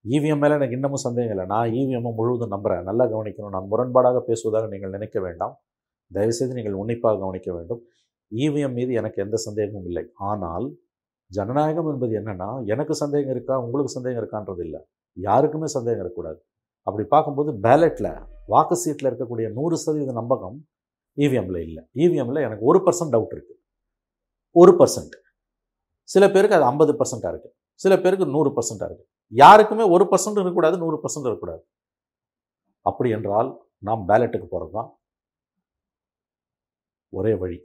இவிஎம் 0.05 0.41
மேலே 0.43 0.55
எனக்கு 0.59 0.77
இன்னமும் 0.79 1.05
சந்தேகம் 1.07 1.35
இல்லை. 1.35 1.47
நான் 1.53 1.69
இவிஎம்மை 1.81 2.13
முழுவதும் 2.19 2.53
நம்புகிறேன் 2.55 2.89
நல்லா 2.89 3.05
கவனிக்கணும். 3.13 3.55
நான் 3.57 3.69
முரண்பாடாக 3.73 4.19
பேசுவதாக 4.29 4.69
நீங்கள் 4.73 4.95
நினைக்க 4.97 5.19
வேண்டாம். 5.27 5.55
தயவுசெய்து 6.11 6.57
நீங்கள் 6.59 6.79
உன்னிப்பாக 6.83 7.19
கவனிக்க 7.23 7.49
வேண்டும். 7.59 7.83
இவிஎம் 8.43 8.77
மீது 8.79 8.93
எனக்கு 9.01 9.19
எந்த 9.25 9.37
சந்தேகமும் 9.47 9.87
இல்லை. 9.91 10.05
ஆனால் 10.31 10.67
ஜனநாயகம் 11.31 11.89
என்பது 11.93 12.13
என்னென்னா 12.21 12.49
எனக்கு 12.73 12.95
சந்தேகம் 13.03 13.33
இருக்கா 13.35 13.55
உங்களுக்கு 13.65 13.93
சந்தேகம் 13.97 14.21
இருக்கான்றது 14.23 14.63
இல்லை. 14.67 14.81
யாருக்குமே 15.17 15.69
சந்தேகம் 15.77 16.03
இருக்கக்கூடாது. 16.03 16.41
அப்படி 16.87 17.05
பார்க்கும்போது 17.15 17.51
பேலட்டில் 17.67 18.11
வாக்கு 18.53 18.77
சீட்டில் 18.85 19.09
இருக்கக்கூடிய 19.11 19.47
நூறு 19.59 19.77
சதவீத 19.83 20.15
நம்பகம் 20.21 20.57
இவிஎம்மில் 21.19 21.61
இல்லை. 21.69 21.83
இவிஎம்மில் 22.05 22.45
எனக்கு 22.47 22.65
ஒரு 22.71 22.79
பர்சன்ட் 22.87 23.15
டவுட் 23.15 23.35
இருக்குது 23.37 23.61
ஒரு 24.57 24.73
பர்சன்ட் 24.81 25.15
சில 26.09 26.25
பேருக்கு 26.33 26.57
அது 26.59 26.67
ஐம்பது 26.71 26.93
பர்சண்ட்டாக 27.01 27.33
இருக்குது 27.35 27.55
சில 27.81 27.93
பேருக்கு 28.03 28.27
நூறு 28.35 28.51
பர்சண்ட்டாக 28.57 28.89
இருக்குது 28.91 29.11
யாருக்குமே 29.33 29.85
ஒரு 29.95 30.05
பர்சன்ட் 30.11 30.39
இருக்கக்கூடாது 30.39 30.77
நூறு 30.83 30.97
பர்சன்ட் 31.05 31.27
இருக்கக்கூடாது. 31.29 31.63
அப்படி 32.87 33.11
என்றால் 33.17 33.49
நாம் 33.89 34.03
பேலட்டுக்கு 34.11 34.49
போகிறது 34.53 34.73
தான் 34.79 34.91
ஒரே 37.19 37.33
வழி. 37.43 37.59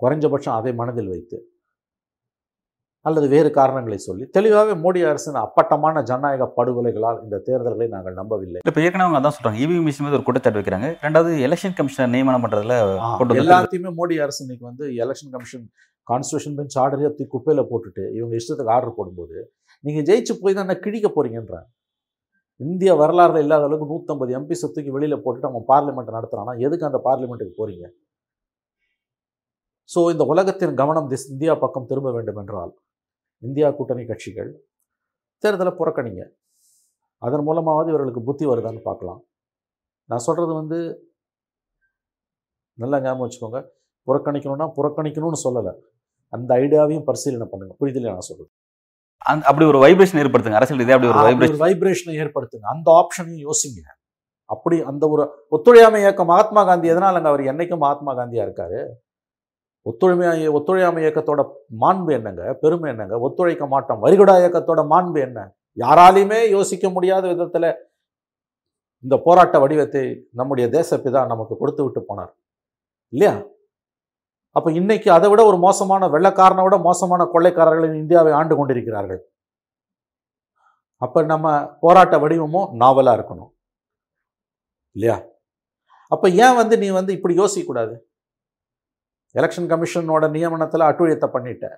குறைஞ்சபட்சம் 0.00 0.56
அதை 0.58 0.72
மனதில் 0.80 1.12
வைத்து 1.14 1.38
அல்லது 3.06 3.26
வேறு 3.32 3.48
காரணங்களை 3.58 3.98
சொல்லி 4.06 4.24
தெளிவாகவே 4.36 4.74
மோடி 4.84 5.00
அரசின் 5.10 5.38
அப்பட்டமான 5.44 6.00
ஜனநாயக 6.08 6.46
படுகொலைகளால் 6.56 7.20
இந்த 7.24 7.36
தேர்தல்களை 7.46 7.86
நாங்கள் 7.94 8.16
நம்பவில்லை. 8.20 8.60
இப்போ 8.68 8.80
ஏற்கனவே 8.86 9.06
அவங்க 9.06 9.20
அதான் 9.20 9.36
சொல்றாங்க. 9.36 9.60
இவிஎம் 9.64 9.86
மிஷின் 9.88 10.04
மீது 10.06 10.16
ஒரு 10.18 10.24
குற்றச்சாட்டு 10.26 10.60
வைக்கிறாங்க. 10.60 10.88
ரெண்டாவது 11.04 11.30
எலெக்ஷன் 11.46 11.76
கமிஷனர் 11.78 12.12
நியமனம் 12.14 12.44
வந்த 12.46 13.38
எல்லாத்தையுமே 13.44 13.92
மோடி 14.00 14.16
அரசு 14.24 14.40
இன்னைக்கு 14.44 14.66
வந்து 14.70 14.86
எலெக்ஷன் 15.04 15.32
கமிஷன் 15.36 15.64
கான்ஸ்டியூஷன் 16.06 16.56
பெஞ்ச் 16.58 16.76
ஆர்டரே 16.82 17.08
தூக்கி 17.10 17.26
குப்பையில 17.34 17.62
போட்டுட்டு 17.70 18.04
இவங்க 18.18 18.34
இஷ்டத்துக்கு 18.40 18.74
ஆர்டர் 18.76 18.96
போடும்போது 18.98 19.38
நீங்க 19.84 20.02
ஜெயிச்சு 20.10 20.34
போய் 20.42 20.58
தான் 20.58 20.74
கிழிக்க 20.86 21.08
போறீங்கன்ற 21.16 21.56
இந்திய 22.60 22.92
வரலாறுல 23.02 23.42
இல்லாத 23.44 23.66
அளவுக்கு 23.68 23.90
நூற்றம்பது 23.92 24.32
எம்பி 24.38 24.56
தூக்கி 24.62 24.90
வெளியில 24.96 25.16
போட்டுட்டு 25.24 25.50
அவன் 25.50 25.66
பார்லிமெண்ட் 25.72 26.16
நடத்துறான்னா 26.16 26.54
எதுக்கு 26.66 26.88
அந்த 26.90 27.00
பார்லிமெண்ட்டுக்கு 27.08 27.56
போறீங்க? 27.60 27.86
ஸோ 29.92 30.00
இந்த 30.12 30.24
உலகத்தின் 30.32 30.74
கவனம் 30.80 31.08
திஸ் 31.12 31.28
இந்தியா 31.34 31.52
பக்கம் 31.64 31.88
திரும்ப 31.90 32.08
வேண்டும் 32.16 32.40
என்றால் 32.42 32.72
இந்தியா 33.46 33.68
கூட்டணி 33.78 34.04
கட்சிகள் 34.10 34.50
தேர்தலை 35.44 35.72
புறக்கணிங்க. 35.80 36.22
அதன் 37.26 37.44
மூலமாவது 37.48 37.88
இவர்களுக்கு 37.92 38.22
புத்தி 38.28 38.44
வருதான்னு 38.50 38.80
பார்க்கலாம். 38.88 39.20
நான் 40.10 40.24
சொல்றது 40.26 40.52
வந்து 40.60 40.78
நல்லா 42.82 42.98
ஞாபகம் 43.04 43.24
வச்சுக்கோங்க. 43.24 43.60
புறக்கணிக்கணும்னா 44.08 44.66
புறக்கணிக்கணும்னு 44.76 45.40
சொல்லலை. 45.46 45.72
அந்த 46.32 46.50
ஐடியாவையும் 46.62 47.06
பரிசீலனை 47.08 47.46
பண்ணுங்க. 47.52 47.72
புரியுதில்லையா 47.80 48.14
நான் 48.16 48.28
சொல்றது? 48.30 48.50
அந்த 49.30 49.44
அப்படி 49.50 49.66
ஒரு 49.72 49.78
வைப்ரேஷன் 49.84 50.20
ஏற்படுத்துங்க. 50.22 50.58
அரசியல் 50.60 50.80
ரீதியாக 50.82 50.98
அப்படி 50.98 51.12
ஒரு 51.14 51.24
வைப்ரேஷன் 51.28 51.62
வைப்ரேஷனை 51.66 52.14
ஏற்படுத்துங்க. 52.24 52.66
அந்த 52.74 52.88
ஆப்ஷனையும் 53.00 53.44
யோசிங்க. 53.48 53.82
அப்படி 54.54 54.76
அந்த 54.90 55.04
ஒரு 55.14 55.22
ஒத்துழையாமை 55.56 55.98
இயக்கம் 56.04 56.30
மகாத்மா 56.32 56.62
காந்தி 56.68 56.92
எதனாலங்க 56.92 57.28
அவர் 57.32 57.42
என்னைக்கும் 57.52 57.82
மகாத்மா 57.84 58.12
காந்தியா 58.20 58.44
இருக்காரு? 58.48 58.80
ஒத்துழைமை 59.82 60.48
ஒத்துழையாமை 60.48 61.04
இயக்கத்தோட 61.04 61.50
மாண்பு 61.80 62.12
என்னங்க? 62.12 62.54
பெருமை 62.54 62.90
என்னங்க? 62.90 63.18
ஒத்துழைக்க 63.18 63.66
மாட்டோம். 63.66 64.02
வரிகுடா 64.02 64.34
இயக்கத்தோட 64.42 64.86
மாண்பு 64.86 65.20
என்ன? 65.20 65.54
யாராலையுமே 65.76 66.50
யோசிக்க 66.50 66.90
முடியாத 66.90 67.28
விதத்துல 67.28 67.74
இந்த 69.00 69.16
போராட்ட 69.16 69.58
வடிவத்தை 69.58 70.26
நம்முடைய 70.30 70.68
தேசப்பிதா 70.68 71.26
நமக்கு 71.26 71.56
கொடுத்து 71.56 71.82
விட்டு 71.82 72.00
போனார். 72.00 72.32
இல்லையா? 73.08 73.42
அப்போ 74.50 74.72
இன்னைக்கு 74.72 75.10
அதை 75.12 75.30
விட 75.30 75.44
ஒரு 75.44 75.58
மோசமான 75.58 76.08
வெள்ளக்காரனை 76.08 76.62
விட 76.62 76.78
மோசமான 76.78 77.24
கொள்ளைக்காரர்கள் 77.24 77.94
இந்தியாவை 77.94 78.32
ஆண்டு 78.32 78.56
கொண்டிருக்கிறார்கள். 78.56 79.30
அப்ப 80.96 81.22
நம்ம 81.22 81.66
போராட்ட 81.80 82.18
வடிவமும் 82.18 82.80
நாவலா 82.80 83.12
இருக்கணும். 83.18 83.50
இல்லையா? 84.90 85.22
அப்ப 86.08 86.28
ஏன் 86.28 86.54
வந்து 86.54 86.78
நீ 86.78 86.90
வந்து 86.90 87.12
இப்படி 87.12 87.34
யோசிக்கக்கூடாது? 87.38 88.07
எலெக்ஷன் 89.38 89.70
கமிஷனோட 89.72 90.24
நியமனத்தில் 90.36 90.88
அட்டுழியத்தை 90.88 91.28
பண்ணிட்டேன். 91.34 91.76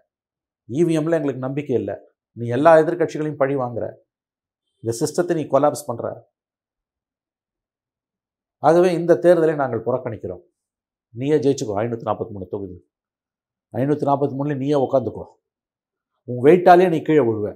இவிஎம்மில் 0.69 1.19
எங்களுக்கு 1.19 1.47
நம்பிக்கை 1.47 1.75
இல்லை. 1.81 1.97
நீ 2.39 2.45
எல்லா 2.57 2.73
எதிர்க்கட்சிகளையும் 2.83 3.41
பழி 3.43 3.55
வாங்குற. 3.63 3.87
இந்த 4.83 4.93
சிஸ்டத்தை 5.01 5.35
நீ 5.39 5.45
கொலாப்ஸ் 5.55 5.89
பண்ணுற 5.89 6.07
ஆகவே 8.69 8.89
இந்த 8.99 9.13
தேர்தலை 9.25 9.55
நாங்கள் 9.61 9.85
புறக்கணிக்கிறோம். 9.87 10.43
நீயே 11.21 11.37
ஜெயிச்சுக்கோ. 11.45 11.75
ஐநூற்றி 11.83 12.07
நாற்பத்தி 12.09 12.33
மூணு 12.35 12.47
தொகுதி. 12.55 12.77
ஐநூற்றி 13.79 14.07
நாற்பத்தி 14.09 14.35
மூணில் 14.39 14.61
நீயே 14.63 14.79
உட்காந்துக்கோ 14.87 15.25
உன் 16.29 16.43
வெயிட்டாலே 16.47 16.87
நீ 16.95 16.99
கீழே 17.07 17.23
விழுவ. 17.29 17.47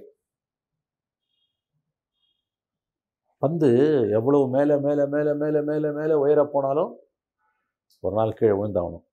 பந்து 3.42 3.68
எவ்வளவு 4.18 4.44
மேலே 4.54 4.76
மேலே 4.84 5.04
மேலே 5.14 5.32
மேலே 5.42 5.61
மேலே 5.70 5.88
மேலே 5.99 6.14
உயர 6.25 6.40
போனாலும் 6.54 6.92
ஒரு 8.04 8.14
நாள் 8.18 8.38
கீழே 8.38 8.54
விழுந்தாகணும். 8.61 9.04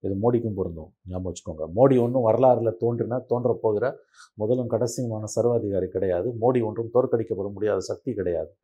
இது 0.00 0.14
மோடிக்கும் 0.22 0.54
பொருந்தும். 0.54 0.94
ஞாபகம் 1.08 1.32
வச்சுக்கோங்க. 1.32 1.64
மோடி 1.78 1.96
ஒன்றும் 2.02 2.26
வரலாறுல 2.28 2.72
தோன்றினா 2.82 3.24
தோன்ற 3.26 3.58
போகிற 3.62 3.98
முதலும் 4.34 4.70
கடைசியுமான 4.70 5.24
சர்வாதிகாரி 5.24 5.88
கிடையாது. 5.88 6.28
மோடி 6.40 6.64
ஒன்றும் 6.64 6.90
தோற்கடிக்கப்பட 6.94 7.52
முடியாத 7.52 7.78
சக்தி 7.78 8.14
கிடையாது. 8.14 8.56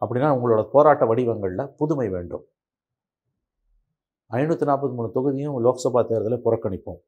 அப்படின்னா 0.00 0.28
உங்களோட 0.36 0.68
போராட்ட 0.70 1.06
வடிவங்களில் 1.06 1.72
புதுமை 1.76 2.08
வேண்டும். 2.08 2.44
ஐநூற்றி 4.30 4.64
நாற்பத்தி 4.70 4.94
மூணு 4.94 5.10
தொகுதியும் 5.14 5.64
லோக்சபா 5.64 6.00
தேர்தலை 6.10 6.38
புறக்கணிப்போம். 6.44 7.00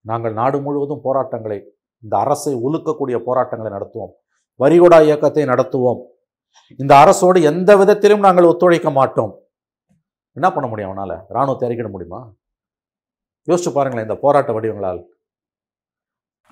நாங்கள் 0.00 0.32
நாடு 0.32 0.60
முழுவதும் 0.60 1.00
போராட்டங்களை 1.02 1.74
இந்த 1.98 2.18
அரசை 2.18 2.54
உலுக்கக்கூடிய 2.54 3.18
போராட்டங்களை 3.18 3.70
நடத்துவோம். 3.78 4.12
வரிகொடா 4.60 5.04
இயக்கத்தை 5.04 5.44
நடத்துவோம். 5.44 6.00
இந்த 6.76 6.94
அரசோடு 6.94 7.42
எந்த 7.42 7.76
விதத்திலும் 7.76 8.20
நாங்கள் 8.20 8.44
ஒத்துழைக்க 8.44 8.90
மாட்டோம். 8.90 9.41
என்ன 10.36 10.52
பண்ண 10.52 10.68
முடியும் 10.68 10.90
அவனால? 10.90 11.20
ராணுவத்தை 11.28 11.68
அறிக்கிட 11.68 11.88
முடியுமா? 11.88 12.20
யோசிச்சு 13.48 13.72
பாருங்களேன் 13.72 14.06
இந்த 14.08 14.18
போராட்ட 14.20 14.52
வடிவங்களால். 14.52 15.00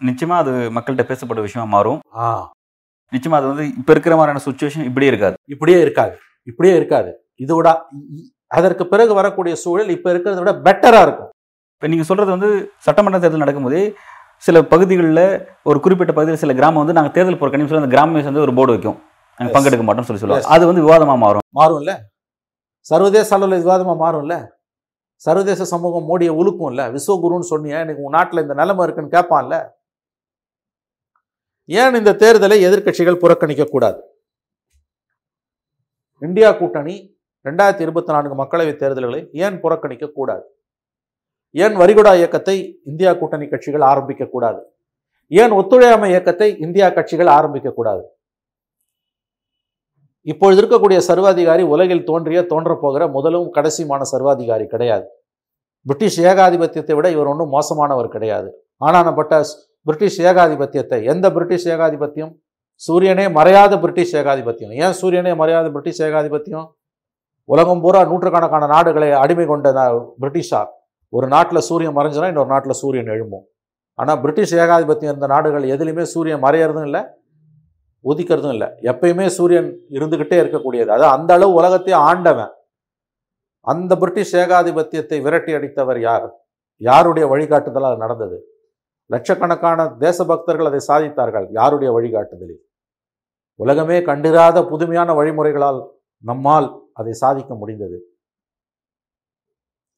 நிச்சயமா 0.01 0.37
அது 0.37 0.51
மக்கள்கிட்ட 0.51 1.03
பேசப்பட்ட 1.05 1.43
விஷயமா 1.43 1.71
மாறும். 1.71 2.01
ஆ. 2.17 2.51
நிச்சயமா 3.13 3.31
அது 3.31 3.47
வந்து 3.47 3.69
இப்ப 3.79 3.93
இருக்கிற 3.93 4.17
மாதிரியான 4.17 4.43
சுச்சுவேஷன் 4.45 4.85
இப்படியே 4.85 5.11
இருக்காது. 5.11 5.35
இப்படியே 5.45 5.81
இருக்காது. 5.81 6.15
இப்படியே 6.43 6.77
இருக்காது. 6.77 7.11
இது 7.35 7.55
விட 7.55 7.69
அதற்கு 8.47 8.87
பிறகு 8.87 9.15
வரக்கூடிய 9.15 9.55
சூழல் 9.55 9.89
இப்ப 9.89 10.13
இருக்கிறத 10.13 10.39
விட 10.39 10.53
பெட்டரா 10.53 11.03
இருக்கும். 11.03 11.31
இப்போ 11.75 11.87
நீங்கள் 11.89 12.07
சொல்கிறது 12.07 12.31
வந்து 12.31 12.49
சட்டமன்ற 12.77 13.19
தேர்தல் 13.19 13.41
நடக்கும்போதே 13.41 13.95
சில 14.37 14.63
பகுதிகளில் 14.65 15.25
ஒரு 15.63 15.81
குறிப்பிட்ட 15.81 16.13
பகுதியில் 16.13 16.41
சில 16.41 16.55
கிராமம் 16.55 16.77
வந்து 16.77 16.93
நாங்கள் 16.93 17.13
தேர்தல் 17.13 17.39
புறக்கணிப்பு 17.39 17.69
சொல்லி 17.69 17.85
அந்த 17.85 17.95
கிராமம் 17.97 18.25
வந்து 18.25 18.41
ஒரு 18.41 18.55
போர்டு 18.55 18.73
வைக்கும். 18.73 18.99
நாங்கள். 19.41 19.55
பங்கெடுக்க 19.57 19.85
மாட்டோம்னு 19.85 20.15
சொல்லி 20.15 20.37
Yes. 20.37 20.41
அது 20.41 20.67
வந்து 20.67 20.83
விவாதமாக 20.83 21.19
மாறும். 21.19 21.43
மாறும்ல? 21.55 21.93
சர்வதேச 22.91 23.31
அளவில் 23.37 23.63
விவாதமாக 23.65 23.99
மாறும்ல? 24.05 24.35
சர்வதேச 25.25 25.63
சமூகம் 25.73 26.07
மோடியை 26.11 26.33
உழுக்கும்ல 26.41 26.83
விஸ்வகுருன்னு 26.95 27.51
சொன்னியா? 27.53 27.79
எனக்கு 27.85 28.05
உன் 28.07 28.17
நாட்டில் 28.19 28.43
இந்த 28.45 28.55
நிலைமை 28.61 28.85
இருக்குன்னு 28.87 29.15
கேட்பான்ல 29.17 29.57
ஏன் 31.81 31.99
இந்த 32.01 32.13
தேர்தலை 32.23 32.57
எதிர்க்கட்சிகள் 32.69 33.23
புறக்கணிக்க 33.25 33.65
கூடாது? 33.75 34.01
இந்தியா 36.23 36.49
கூட்டணி 36.61 36.95
ரெண்டாயிரத்தி 37.49 37.85
இருபத்தி 37.87 38.13
நான்கு 38.15 38.35
மக்களவைத் 38.41 38.81
தேர்தல்களை 38.81 39.21
ஏன் 39.45 39.57
புறக்கணிக்கக்கூடாது 39.63 40.45
ஏன் 41.65 41.77
வரிகுடா 41.83 42.13
இயக்கத்தை 42.21 42.57
இந்தியா 42.91 43.13
கூட்டணி 43.21 43.47
கட்சிகள் 43.49 43.85
ஆரம்பிக்க 43.93 44.25
கூடாது? 44.35 44.61
ஏன் 45.43 45.53
ஒத்துழையாமை 45.61 46.09
இயக்கத்தை 46.11 46.49
இந்தியா 46.67 46.89
கட்சிகள் 46.99 47.31
ஆரம்பிக்கக்கூடாது 47.39 48.05
இப்பொழுது 50.31 50.63
இருக்கக்கூடிய 50.63 50.99
சர்வாதிகாரி 50.99 51.63
உலகில் 51.63 52.05
தோன்றிய 52.05 52.41
தோன்றப்போகிற 52.41 53.11
முதலும் 53.11 53.53
கடைசியுமான 53.55 54.01
சர்வாதிகாரி 54.01 54.67
கிடையாது. 54.67 55.07
பிரிட்டிஷ் 55.87 56.21
ஏகாதிபத்தியத்தை 56.21 56.95
விட 56.95 57.11
இவர் 57.11 57.27
ஒன்றும் 57.27 57.53
மோசமானவர் 57.53 58.09
கிடையாது. 58.09 58.67
ஆனானப்பட்ட 58.81 59.45
பிரிட்டிஷ் 59.83 60.21
ஏகாதிபத்தியத்தை 60.21 61.05
எந்த 61.05 61.33
பிரிட்டிஷ் 61.33 61.69
ஏகாதிபத்தியம்? 61.69 62.35
சூரியனே 62.75 63.27
மறையாத 63.27 63.81
பிரிட்டிஷ் 63.81 64.17
ஏகாதிபத்தியம். 64.17 64.85
ஏன் 64.85 64.93
சூரியனே 64.93 65.31
மறையாத 65.31 65.65
பிரிட்டிஷ் 65.65 66.03
ஏகாதிபத்தியம்? 66.03 66.67
உலகம் 67.45 67.81
பூரா 67.81 68.05
நூற்றுக்கணக்கான 68.05 68.67
நாடுகளை 68.67 69.13
அடிமை 69.13 69.47
கொண்ட 69.47 69.73
நா- 69.73 70.07
பிரிட்டிஷார் 70.21 70.69
ஒரு 71.09 71.27
நாட்டில் 71.27 71.61
சூரியன் 71.61 71.97
மறைஞ்சுனா 71.97 72.27
இன்னொரு 72.27 72.47
நாட்டில் 72.47 72.73
சூரியன் 72.73 73.07
எழும்பும். 73.07 73.47
ஆனால் 73.95 74.21
பிரிட்டிஷ் 74.21 74.55
ஏகாதிபத்தியம் 74.55 75.03
இருந்த 75.03 75.27
நாடுகள் 75.27 75.63
எதுலையுமே 75.63 76.03
சூரியன் 76.03 76.43
மறையறதும் 76.43 76.83
இல்லை. 76.83 77.05
உதிக்கிறதும் 78.05 78.55
இல்லை. 78.57 78.69
எப்பயுமே 78.91 79.27
சூரியன் 79.27 79.69
இருந்துகிட்டே 79.97 80.37
இருக்கக்கூடியது. 80.43 80.91
அதாவது 80.97 81.15
அந்த 81.17 81.31
அளவு 81.35 81.53
உலகத்தை 81.53 81.93
ஆண்டவன். 81.93 82.53
அந்த 83.67 83.97
பிரிட்டிஷ் 83.97 84.37
ஏகாதிபத்தியத்தை 84.43 85.19
விரட்டி 85.27 85.53
அடித்தவர் 85.55 86.01
யார்? 86.01 86.27
யாருடைய 86.81 87.25
வழிகாட்டுதல் 87.27 87.89
அது 87.89 87.97
நடந்தது? 87.97 88.39
லட்சக்கணக்கான 89.11 89.87
தேசபக்தர்கள் 89.99 90.69
அதை 90.71 90.81
சாதித்தார்கள். 90.89 91.47
யாருடைய 91.51 91.91
வழிகாட்டுதலில்? 91.93 92.63
உலகமே 93.61 94.03
கண்டிராத 94.03 94.59
புதுமையான 94.65 95.13
வழிமுறைகளால் 95.15 95.81
நம்மால் 96.25 96.69
அதை 96.93 97.13
சாதிக்க 97.13 97.55
முடிந்தது. 97.55 97.99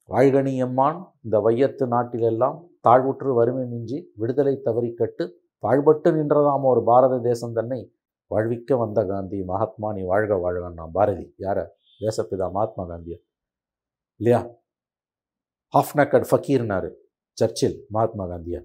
வாழ்கனி 0.09 0.53
எம்மான் 0.65 0.97
இந்த 1.23 1.37
வையத்து 1.39 1.85
நாட்டிலெல்லாம் 1.87 2.57
தாழ்வுற்று 2.87 3.29
வறுமை 3.33 3.65
மிஞ்சி 3.65 3.97
விடுதலை 4.15 4.55
தவறி 4.61 4.89
கட்டு 4.93 5.25
பாழ்பட்டு 5.63 6.09
நின்றதாம் 6.09 6.63
ஒரு 6.63 6.83
பாரத 6.83 7.19
தேசம் 7.19 7.53
தன்னை 7.53 7.95
வாழ்விக்க 8.27 8.77
வந்த 8.77 9.05
காந்தி. 9.05 9.43
மகாத்மா 9.43 9.93
நீ 9.93 10.03
வாழ்க 10.03 10.35
வாழ்கன்னா 10.35 10.89
பாரதி 10.91 11.35
யார? 11.39 11.67
தேசப்பிதா 11.99 12.51
மகாத்மா 12.51 12.83
காந்தியா. 12.87 13.17
இல்லையா? 14.19 14.47
ஹாஃப் 15.77 15.97
நக்கட் 15.97 16.25
ஃபக்கீர்னாரு 16.31 16.89
சர்ச்சில் 17.31 17.85
மகாத்மா 17.89 18.25
காந்தியா. 18.25 18.61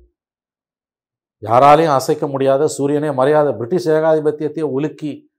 யாராலையும் 1.40 1.94
அசைக்க 1.94 2.26
முடியாத 2.26 2.66
சூரியனே 2.66 3.08
மறையாத 3.08 3.52
பிரிட்டிஷ் 3.52 3.88
ஏகாதிபத்தியத்தையே 3.88 4.60
உலுக்கி 4.60 5.32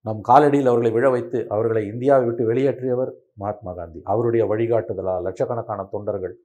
நம் 0.00 0.20
காலடியில் 0.28 0.66
அவர்களை 0.66 0.90
விழ 0.90 1.10
வைத்து 1.10 1.48
அவர்களை 1.48 1.86
இந்தியாவை 1.86 2.26
விட்டு 2.26 2.52
வெளியேற்றியவர் 2.52 3.12
மகாத்மா 3.32 3.74
காந்தி. 3.74 4.00
அவருடைய 4.04 4.46
வழிகாட்டுதலால் 4.46 5.22
லட்சக்கணக்கான 5.22 5.88
தொண்டர்கள் 5.90 6.40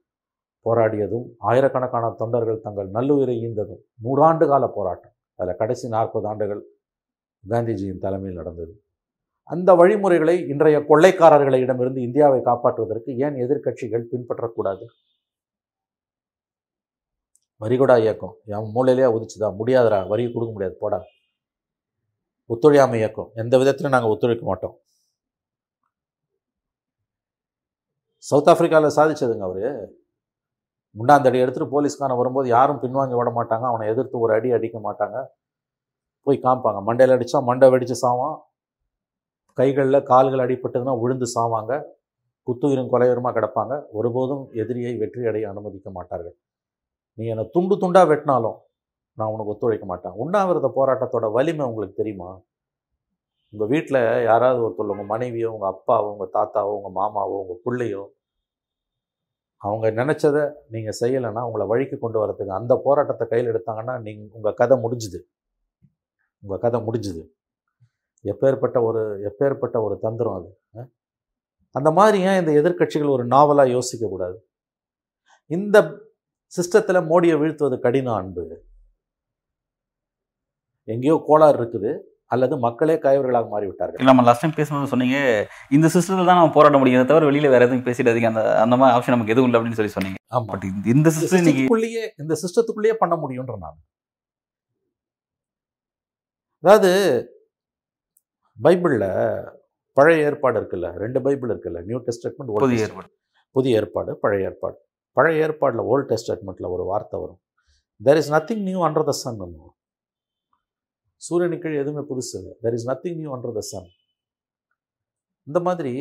போராடியதும் 0.64 1.24
ஆயிரக்கணக்கான 1.38 2.14
தொண்டர்கள் 2.18 2.60
தங்கள் 2.60 2.90
நல்லுயிரை 2.90 3.36
ஈந்ததும் 3.46 3.82
நூறாண்டு 4.04 4.46
கால 4.46 4.66
போராட்டம். 4.66 5.12
அதில் 5.34 5.56
கடைசி 5.56 5.88
நாற்பது 5.88 6.28
ஆண்டுகள் 6.28 6.66
காந்திஜியின் 7.48 7.98
தலைமையில் 7.98 8.36
நடந்தது. 8.36 8.84
அந்த 9.42 9.74
வழிமுறைகளை 9.74 10.48
இன்றைய 10.48 10.78
கொள்ளைக்காரர்களிடமிருந்து 10.78 11.96
இந்தியாவை 11.96 12.40
காப்பாற்றுவதற்கு 12.40 13.16
ஏன் 13.16 13.34
எதிர்க்கட்சிகள் 13.34 14.04
பின்பற்றக்கூடாது? 14.12 14.84
வரிகொடா 17.60 18.00
இயக்கம். 18.00 18.36
என் 18.44 18.74
மூலையிலேயே 18.74 19.10
உதிச்சுதா? 19.12 19.54
முடியாதரா 19.58 20.08
வரி 20.08 20.24
கொடுக்க 20.24 20.52
முடியாது. 20.52 20.76
போடா. 20.80 21.02
ஒத்துழையாமை 22.46 22.94
இயக்கம். 22.94 23.30
எந்த 23.34 23.58
விதத்திலும் 23.58 23.90
நாங்கள் 23.90 24.10
ஒத்துழைக்க 24.10 24.44
மாட்டோம். 24.44 24.78
சவுத் 28.16 28.48
ஆப்பிரிக்காவில் 28.48 28.96
சாதிச்சதுங்க 28.96 29.38
அவர். 29.38 30.00
முண்டாந்தடி 30.98 31.38
எடுத்துகிட்டு 31.42 31.74
போலீஸ்காரன் 31.74 32.20
வரும்போது 32.20 32.46
யாரும் 32.56 32.80
பின்வாங்கி 32.82 33.16
விட 33.18 33.30
மாட்டாங்க. 33.38 33.64
அவனை 33.72 33.84
எதிர்த்து 33.92 34.16
ஒரு 34.24 34.32
அடி 34.36 34.48
அடிக்க 34.56 34.78
மாட்டாங்க. 34.86 35.18
போய் 36.26 36.44
காமிப்பாங்க 36.44 36.80
மண்டையில் 36.88 37.14
அடித்தா 37.16 37.38
மண்டை 37.50 37.68
வெடித்து 37.74 37.96
சாவான். 38.04 38.36
கைகளில் 39.58 40.06
கால்கள் 40.10 40.44
அடிபட்டதுன்னா 40.44 40.94
விழுந்து 41.02 41.26
சாவாங்க. 41.36 41.72
குத்துயிரும் 42.46 42.92
கொலையுரமாக 42.92 43.34
கிடப்பாங்க. 43.38 43.74
ஒருபோதும் 43.98 44.44
எதிரியை 44.62 44.92
வெற்றி 45.02 45.22
அடைய 45.30 45.44
அனுமதிக்க 45.52 45.88
மாட்டார்கள். 45.98 46.36
நீ 47.18 47.24
என்னை 47.32 47.44
துண்டு 47.54 47.74
துண்டாக 47.82 48.06
வெட்டினாலும் 48.10 48.58
நான் 49.18 49.32
உனக்கு 49.34 49.52
ஒத்துழைக்க 49.54 49.86
மாட்டேன். 49.90 50.14
உண்ணாவிரத 50.22 50.68
போராட்டத்தோட 50.78 51.26
வலிமை 51.36 51.64
உங்களுக்கு 51.70 51.96
தெரியுமா? 52.00 52.30
உங்கள் 53.52 53.70
வீட்டில் 53.72 54.00
யாராவது 54.28 54.60
ஒருத்தர் 54.66 54.92
உங்கள் 54.94 55.10
மனைவியோ 55.14 55.48
உங்கள் 55.56 55.72
அப்பாவோ 55.74 56.08
உங்கள் 56.14 56.32
தாத்தாவோ 56.36 56.72
உங்கள் 56.78 56.96
மாமாவோ 57.00 57.36
உங்கள் 57.42 57.62
பிள்ளையோ 57.64 58.02
அவங்க 59.64 59.86
நினச்சதை 60.00 60.42
நீங்கள் 60.74 60.98
செய்யலைன்னா 61.00 61.42
உங்களை 61.48 61.64
வழிக்கு 61.72 61.96
கொண்டு 62.04 62.18
வரதுக்கு 62.22 62.58
அந்த 62.60 62.74
போராட்டத்தை 62.86 63.24
கையில் 63.32 63.50
எடுத்தாங்கன்னா 63.52 63.94
நீங்கள் 64.06 64.34
உங்கள் 64.38 64.58
கதை 64.60 64.76
முடிஞ்சுது. 64.84 65.18
உங்கள் 66.42 66.62
கதை 66.64 66.78
முடிஞ்சுது. 66.86 67.22
எப்பேற்பட்ட 68.24 68.78
ஒரு 68.88 69.02
எப்பேற்பட்ட 69.28 69.76
ஒரு 69.86 69.94
தந்திரம் 70.06 70.36
அது 70.38 70.50
அந்த 71.78 71.90
மாதிரி 71.98 72.18
ஏன் 72.30 72.38
இந்த 72.40 72.52
எதிர்க்கட்சிகள் 72.60 73.14
ஒரு 73.16 73.24
நாவலாக 73.34 73.72
யோசிக்கக்கூடாது 73.76 74.38
இந்த 75.56 75.76
சிஸ்டத்தில் 76.52 77.06
மோடியை 77.10 77.36
வீழ்த்துவது 77.42 77.76
கடினம் 77.84 78.18
அன்பு. 78.20 78.44
எங்கேயோ 80.92 81.16
கோளாறு 81.28 81.56
இருக்குது. 81.60 81.90
அல்லது 82.34 82.54
மக்களே 82.64 82.96
கைவர்களாக 83.04 83.46
மாறிவிட்டார்கள். 83.54 84.00
இல்லை 84.02 84.10
நம்ம 84.10 84.24
லாஸ்ட் 84.28 84.44
டைம் 84.44 84.58
பேசும்போது 84.58 84.92
சொன்னீங்க 84.92 85.16
இந்த 85.76 85.86
சிஸ்டத்தில் 85.94 86.28
தான் 86.30 86.40
நம்ம 86.40 86.54
போராட 86.56 86.78
முடியும் 86.82 87.08
தவிர 87.10 87.28
வெளியில 87.30 87.50
வேற 87.54 87.62
எதுவும் 87.68 87.86
பேசிடாதீங்க. 87.88 88.30
அந்த 88.32 88.42
அந்த 88.64 88.76
மாதிரி 88.80 88.96
ஆப்ஷன் 88.96 89.14
நமக்கு 89.16 89.34
எதுவும் 89.34 89.48
இல்லை 89.48 89.58
அப்படின்னு 89.60 89.80
சொல்லி 89.80 89.94
சொன்னீங்க. 89.96 90.18
ஆமாம் 90.36 90.50
பட் 90.52 90.66
இந்த 90.94 91.08
சிஸ்டம் 91.16 91.32
சிஸ்டத்துக்குள்ளேயே 91.32 92.04
இந்த 92.22 92.36
சிஸ்டத்துக்குள்ளேயே 92.42 92.96
பண்ண 93.02 93.16
முடியுன்ற 93.24 93.56
நான். 93.64 93.80
அதாவது 96.64 96.92
பைபிளில் 98.64 99.08
பழைய 99.98 100.26
ஏற்பாடு 100.26 100.56
இருக்குல்ல 100.60 100.88
ரெண்டு 101.02 101.18
பைபிள் 101.26 101.50
இருக்குல்ல 101.52 101.80
நியூ 101.88 101.98
டெஸ்டட்மெண்ட் 102.08 102.52
புதிய 102.64 102.86
ஏற்பாடு. 102.86 103.08
புதிய 103.56 103.80
ஏற்பாடு 103.80 104.10
பழைய 104.24 104.48
ஏற்பாடு. 104.48 104.76
பழைய 105.16 105.44
ஏற்பாடில் 105.46 105.88
ஓல்ட் 105.92 106.08
டெஸ்டட்மெண்ட்டில் 106.12 106.72
ஒரு 106.74 106.84
வார்த்தை 106.90 107.16
வரும். 107.22 107.40
There 108.06 108.18
is 108.20 108.30
nothing 108.34 108.62
new 108.68 108.80
under 108.86 109.08
the 109.10 109.14
sun 109.22 109.40
சூரியனுக்கு 111.26 111.64
கீழ் 111.64 111.82
எதுவுமே 111.82 112.02
புதுசு 112.10 112.32
இல்லை. 112.38 112.52
There 112.64 112.76
is 112.78 112.86
nothing 112.90 113.18
new 113.22 113.32
under 113.36 113.56
the 113.58 113.62
sun 113.72 113.90
இந்த 115.48 115.58
மாதிரி 115.66 115.92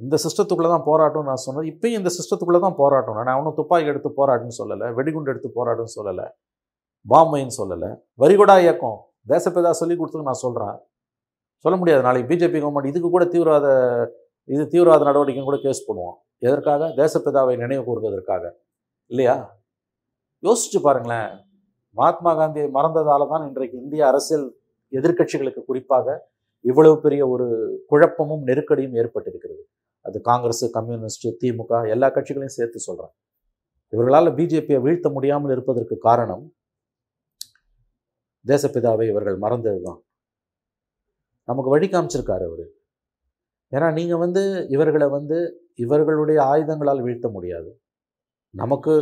இந்த 0.00 0.16
சிஸ்டத்துக்குள்ளே 0.24 0.70
தான் 0.72 0.86
போராட்டம்னு 0.88 1.28
நான் 1.30 1.44
சொன்னது. 1.44 1.66
இப்பயும் 1.72 2.00
இந்த 2.00 2.10
சிஸ்டத்துக்குள்ளே 2.16 2.60
தான் 2.64 2.76
போராட்டம். 2.80 3.16
நான் 3.18 3.34
அவனும் 3.36 3.56
துப்பாக்கி 3.58 3.90
எடுத்து 3.92 4.10
போராடுன்னு 4.18 4.56
சொல்லலை 4.60 4.88
வெடிகுண்டு 4.98 5.32
எடுத்து 5.32 5.48
போராடுன்னு 5.58 5.94
சொல்லலை 5.98 6.26
பாம்பைன்னு 7.06 7.54
சொல்லலை. 7.60 7.90
வரிகொடா 8.22 8.56
இயக்கம். 8.64 8.98
தேசப்பிதா 9.32 9.72
சொல்லி 9.80 9.94
கொடுத்துன்னு 9.98 10.30
நான் 10.30 10.42
சொல்கிறேன் 10.44 10.76
சொல்ல 11.64 11.76
முடியாது. 11.80 12.02
நாளைக்கு 12.06 12.30
பிஜேபி 12.30 12.58
கவர்மெண்ட் 12.62 12.90
இதுக்கு 12.90 13.08
கூட 13.16 13.24
தீவிரவாத 13.34 13.66
இது 14.54 14.64
தீவிரவாத 14.72 15.04
நடவடிக்கைன்னு 15.08 15.50
கூட 15.50 15.58
கேஸ் 15.66 15.86
பண்ணுவோம் 15.88 16.16
எதற்காக? 16.46 16.82
தேசப்பிதாவை 17.00 17.54
நினைவு 17.62 17.82
கூறுவதற்காக 17.88 18.44
இல்லையா? 19.10 19.34
யோசிச்சு 20.46 20.80
பாருங்களேன். 20.86 21.32
மகாத்மா 21.98 22.32
காந்தியை 22.40 22.68
மறந்ததால 22.78 23.28
தான் 23.32 23.44
இன்றைக்கு 23.50 23.76
இந்திய 23.84 24.02
அரசியல் 24.10 24.46
எதிர்க்கட்சிகளுக்கு 24.92 25.62
குறிப்பாக 25.70 26.16
இவ்வளவு 26.64 26.96
பெரிய 27.04 27.22
ஒரு 27.32 27.46
குழப்பமும் 27.90 28.42
நெருக்கடியும் 28.48 28.96
ஏற்பட்டிருக்கிறது. 29.00 29.62
அது 30.04 30.18
காங்கிரஸ் 30.28 30.64
கம்யூனிஸ்ட் 30.76 31.26
திமுக 31.42 31.80
எல்லா 31.94 32.08
கட்சிகளையும் 32.16 32.56
சேர்த்து 32.58 32.78
சொல்கிறேன் 32.86 33.14
இவர்களால் 33.92 34.36
பிஜேபியை 34.38 34.80
வீழ்த்த 34.86 35.08
முடியாமல் 35.16 35.52
இருப்பதற்கு 35.54 35.96
காரணம் 36.08 36.44
தேசப்பிதாவை 38.44 39.04
இவர்கள் 39.12 39.38
மறந்தது 39.44 39.80
தான் 39.86 40.00
நமக்கு 41.48 41.70
வழி 41.74 41.86
காமிச்சிருக்காரு 41.92 42.44
அவர். 42.48 42.66
ஏன்னா 43.72 43.88
நீங்கள் 43.98 44.22
வந்து 44.24 44.42
இவர்களை 44.74 45.08
வந்து 45.16 45.38
இவர்களுடைய 45.84 46.38
ஆயுதங்களால் 46.52 47.04
வீழ்த்த 47.06 47.28
முடியாது. 47.36 47.70
நமக்கு 48.54 48.94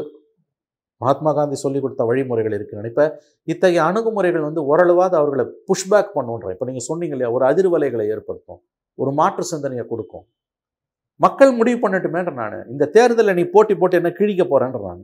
மகாத்மா 1.01 1.31
காந்தி 1.39 1.57
சொல்லிக் 1.65 1.85
கொடுத்த 1.85 2.03
வழிமுறைகள் 2.11 2.57
இருக்குன்னு. 2.59 2.91
இப்போ 2.93 3.05
இத்தகைய 3.49 3.83
அணுகுமுறைகள் 3.89 4.47
வந்து 4.49 4.63
ஓரளவாவது 4.71 5.17
அவர்களை 5.21 5.45
புஷ்பேக் 5.69 6.15
பண்ணுன்றேன் 6.17 6.55
இப்போ 6.55 6.67
நீங்கள் 6.69 6.87
சொன்னீங்க 6.91 7.17
இல்லையா 7.17 7.33
ஒரு 7.37 7.45
அதிர்வலைகளை 7.51 8.07
ஏற்படுத்தும் 8.15 8.61
ஒரு 8.99 9.11
மாற்று 9.21 9.45
சிந்தனையை 9.53 9.85
கொடுக்கும். 9.93 10.25
மக்கள் 11.21 11.53
முடிவு 11.59 11.79
பண்ணட்டுமேன்ற 11.83 12.33
நான். 12.43 12.57
இந்த 12.73 12.85
தேர்தலில் 12.97 13.39
நீ 13.39 13.45
போட்டி 13.55 13.75
போட்டு 13.81 13.99
என்ன 14.01 14.11
கிழிக்க 14.19 14.43
போறேன்ற 14.53 14.81
நான். 14.89 15.03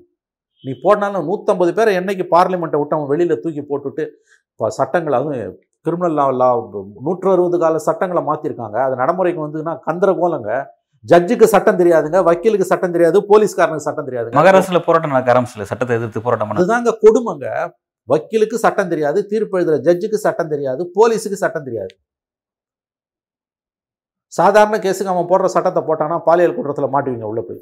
நீ 0.65 0.73
போடனாலும் 0.85 1.27
நூற்றம்பது 1.29 1.71
பேரை 1.77 1.93
என்னைக்கு 2.01 2.25
பார்லிமெண்ட்டை 2.35 2.79
விட்டு 2.81 2.97
அவன் 2.97 3.11
வெளியில் 3.13 3.41
தூக்கி 3.45 3.63
போட்டுட்டு 3.71 4.05
இப்போ 4.51 4.67
சட்டங்கள் 4.79 5.17
அதுவும் 5.19 5.55
கிரிமினல் 5.87 6.17
லா 6.19 6.27
லா 6.41 6.49
நூற்று 7.07 7.29
அறுபது 7.33 7.57
கால 7.63 7.79
சட்டங்களை 7.87 8.23
மாற்றிருக்காங்க 8.29 8.79
அது 8.87 8.95
நடைமுறைக்கு 9.01 9.41
வந்துன்னா 9.45 9.75
கந்தர 9.87 10.11
கோலங்க 10.21 10.51
ஜட்ஜுக்கு 11.11 11.47
சட்டம் 11.53 11.79
தெரியாதுங்க 11.81 12.19
வக்கீலுக்கு 12.29 12.67
சட்டம் 12.73 12.95
தெரியாது 12.97 13.19
போலீஸ்காரனுக்கு 13.31 13.87
சட்டம் 13.87 14.09
தெரியாதுங்க. 14.09 14.37
மகாராஷ்டிரில் 14.39 14.85
போராட்டம் 14.87 15.13
நடக்க 15.15 15.33
ஆரம்பிச்சல 15.35 15.67
சட்டத்தை 15.71 15.95
எதிர்த்து 15.99 16.21
போராட்டம் 16.27 16.53
அதுதாங்க 16.59 16.93
கொடுமைங்க. 17.05 17.47
வக்கீலுக்கு 18.13 18.57
சட்டம் 18.65 18.91
தெரியாது 18.93 19.19
தீர்ப்பு 19.31 19.57
எழுதுற 19.59 19.77
ஜட்ஜுக்கு 19.87 20.19
சட்டம் 20.27 20.53
தெரியாது 20.55 20.83
போலீஸுக்கு 20.97 21.39
சட்டம் 21.45 21.67
தெரியாது. 21.69 21.93
சாதாரண 24.39 24.77
கேஸுக்கு 24.85 25.13
அவன் 25.13 25.31
போடுற 25.31 25.49
சட்டத்தை 25.55 25.81
போட்டானா 25.89 26.17
பாலியல் 26.29 26.55
குற்றத்தில் 26.59 26.93
மாட்டுவீங்க 26.95 27.27
உள்ள 27.31 27.41
போய். 27.49 27.61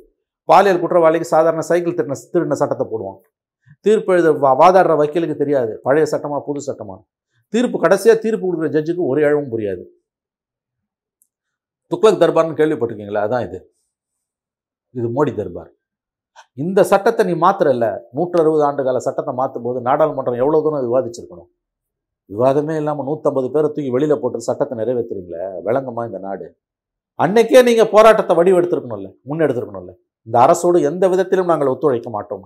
பாலியல் 0.51 0.83
குற்றவாளிக்கு 0.83 1.29
சாதாரண 1.35 1.63
சைக்கிள் 1.71 1.97
திருடின 1.99 2.19
திருடின 2.35 2.59
சட்டத்தை 2.63 2.87
போடுவான். 2.93 3.19
தீர்ப்பு 3.87 4.13
எழுத 4.15 4.31
வாதாடுற 4.61 4.95
வக்கீலுக்கு 5.01 5.37
தெரியாது 5.43 5.73
பழைய 5.87 6.07
சட்டமா 6.13 6.39
புது 6.49 6.61
சட்டமா. 6.69 6.97
தீர்ப்பு 7.55 7.77
கடைசியா 7.85 8.15
தீர்ப்பு 8.25 8.45
கொடுக்குற 8.47 8.71
ஜட்ஜுக்கு 8.77 9.03
ஒரு 9.11 9.21
இழவும் 9.27 9.51
புரியாது. 9.55 9.83
துக்ளக் 11.93 12.23
தர்பார்னு 12.23 12.59
கேள்விப்பட்டிருக்கீங்களா? 12.61 13.23
அதான் 13.27 13.45
இது. 13.49 13.59
இது 14.99 15.09
மோடி 15.17 15.33
தர்பார். 15.41 15.71
இந்த 16.63 16.81
சட்டத்தை 16.91 17.23
நீ 17.29 17.35
மாத்திரல்ல 17.45 17.87
நூற்று 18.17 18.39
அறுபது 18.43 18.63
ஆண்டு 18.69 18.83
கால 18.87 19.01
சட்டத்தை 19.07 19.33
மாற்றும் 19.41 19.65
போது 19.67 19.79
நாடாளுமன்றம் 19.89 20.41
எவ்வளோ 20.43 20.61
தூரம் 20.65 20.87
விவாதிச்சிருக்கணும்? 20.89 21.49
விவாதமே 22.31 22.75
இல்லாமல் 22.81 23.07
நூற்றம்பது 23.09 23.49
பேரை 23.55 23.69
தூக்கி 23.75 23.91
வெளியில் 23.97 24.21
போட்டு 24.23 24.49
சட்டத்தை 24.49 24.75
நிறைவேற்றுறீங்களே 24.81 25.47
விளங்குமா 25.67 26.03
இந்த 26.09 26.19
நாடு. 26.27 26.47
அன்னைக்கே 27.19 27.63
நீங்கள் 27.69 27.93
போராட்டத்தை 27.95 28.35
வடிவெடுத்திருக்கணும்ல 28.39 29.09
முன்னெடுத்திருக்கணும்ல. 29.31 29.93
இந்த 30.27 30.37
அரசோடு 30.45 30.79
எந்த 30.91 31.05
விதத்திலும் 31.13 31.51
நாங்கள் 31.53 31.73
ஒத்துழைக்க 31.75 32.11
மாட்டோம். 32.17 32.45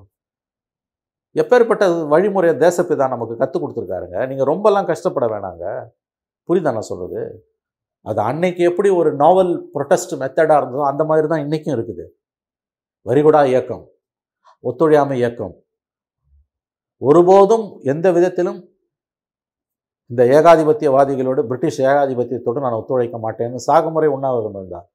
எப்பேற்பட்ட 1.37 1.85
வழிமுறையை 2.12 2.54
தேசப்பிதா 2.64 3.07
நமக்கு 3.14 3.35
கற்றுக் 3.42 3.62
கொடுத்துருக்காருங்க. 3.62 4.16
நீங்கள் 4.30 4.48
ரொம்பலாம் 4.52 4.88
கஷ்டப்பட 4.90 5.26
வேணாங்க. 5.35 5.64
புரியுதா 6.48 6.72
நான் 6.76 6.90
சொல்கிறது 6.90 7.20
அது 8.09 8.21
அன்னைக்கு 8.31 8.62
எப்படி 8.71 8.88
ஒரு 9.01 9.11
நாவல் 9.23 9.53
ப்ரொட்டஸ்ட் 9.75 10.14
மெத்தடாக 10.23 10.59
இருந்ததோ 10.61 10.85
அந்த 10.90 11.03
மாதிரி 11.11 11.27
தான் 11.33 11.43
இன்றைக்கும் 11.45 11.75
இருக்குது. 11.77 12.05
வரிகுடா 13.09 13.40
இயக்கம் 13.53 13.85
ஒத்துழையாமை 14.69 15.17
இயக்கம். 15.21 15.55
ஒருபோதும் 17.09 17.67
எந்த 17.93 18.07
விதத்திலும் 18.17 18.61
இந்த 20.11 20.23
ஏகாதிபத்தியவாதிகளோடு 20.37 21.40
பிரிட்டிஷ் 21.51 21.81
ஏகாதிபத்தியத்தோடு 21.90 22.64
நான் 22.64 22.79
ஒத்துழைக்க 22.81 23.19
மாட்டேன்னு 23.25 23.64
சாகுமுறை 23.69 24.09
உண்ணாவிரதம் 24.17 24.59
இருந்தார். 24.61 24.87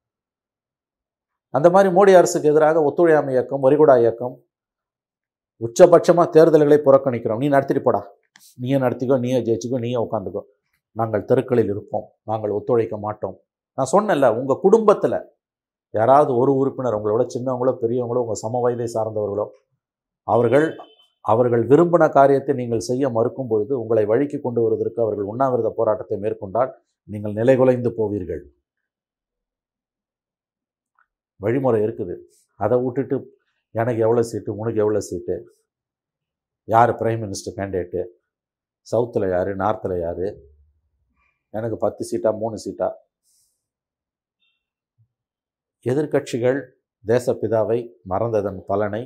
அந்த 1.58 1.67
மாதிரி 1.74 1.89
மோடி 1.95 2.12
அரசுக்கு 2.19 2.52
எதிராக 2.52 2.82
ஒத்துழையாமை 2.89 3.34
இயக்கம் 3.36 3.65
வரிகுடா 3.65 3.95
இயக்கம் 4.04 4.36
உச்சபட்சமாக 5.65 6.28
தேர்தல்களை 6.36 6.80
புறக்கணிக்கிறோம். 6.88 7.41
நீ 7.43 7.48
நடத்திட்டு 7.56 7.84
போடா. 7.86 8.02
நீயே 8.63 8.78
நடத்திக்கோ 8.86 9.15
நீயே 9.26 9.39
ஜெயிச்சுக்கோ 9.48 9.80
நீயே 9.86 9.98
உட்காந்துக்கோ. 10.06 10.41
நாங்கள் 10.95 11.28
தெருக்களில் 11.30 11.71
இருப்போம். 11.73 12.06
நாங்கள் 12.30 12.56
ஒத்துழைக்க 12.58 12.95
மாட்டோம். 13.08 13.36
நான் 13.78 13.91
சொன்னேன்ல 13.95 14.28
உங்கள் 14.39 14.63
குடும்பத்தில் 14.65 15.19
யாராவது 15.93 16.32
ஒரு 16.41 16.52
உறுப்பினர் 16.62 16.97
உங்களோட 16.97 17.23
சின்னவங்களோ 17.34 17.73
பெரியவங்களோ 17.84 18.21
உங்கள் 18.25 18.41
சம 18.43 18.60
வயதை 18.65 18.88
சார்ந்தவர்களோ 18.95 19.45
அவர்கள் 20.28 20.67
அவர்கள் 21.25 21.63
விரும்பின 21.71 22.04
காரியத்தை 22.17 22.54
நீங்கள் 22.60 22.88
செய்ய 22.89 23.10
மறுக்கும் 23.15 23.49
பொழுது 23.52 23.73
உங்களை 23.82 24.04
வழிக்கு 24.12 24.38
கொண்டு 24.43 24.60
வருவதற்கு 24.65 24.99
அவர்கள் 25.06 25.30
உண்ணாவிரத 25.32 25.69
போராட்டத்தை 25.80 26.17
மேற்கொண்டால் 26.23 26.71
நீங்கள் 27.10 27.38
நிலைகுலைந்து 27.39 27.89
போவீர்கள். 27.99 28.43
வழிமுறை 31.39 31.80
இருக்குது. 31.86 32.15
அதை 32.60 32.78
விட்டுட்டு 32.84 33.17
எனக்கு 33.75 33.99
எவ்வளோ 34.06 34.23
சீட்டு 34.30 34.52
உனக்கு 34.62 34.82
எவ்வளோ 34.84 35.02
சீட்டு? 35.10 35.36
யார் 36.67 36.91
பிரைம் 37.02 37.21
மினிஸ்டர் 37.25 37.58
கேண்டிடேட்டு 37.58 38.02
சவுத்தில் 38.88 39.28
யார் 39.36 39.52
நார்த்தில் 39.63 39.95
யார்? 40.06 40.25
எனக்கு 41.57 41.77
பத்து 41.85 42.03
சீட்டா 42.09 42.29
மூணு 42.41 42.57
சீட்டா. 42.65 42.89
எதிர்க்கட்சிகள் 45.85 46.59
தேசப்பிதாவை 47.05 47.79
மறந்ததன் 48.12 48.59
பலனை 48.69 49.03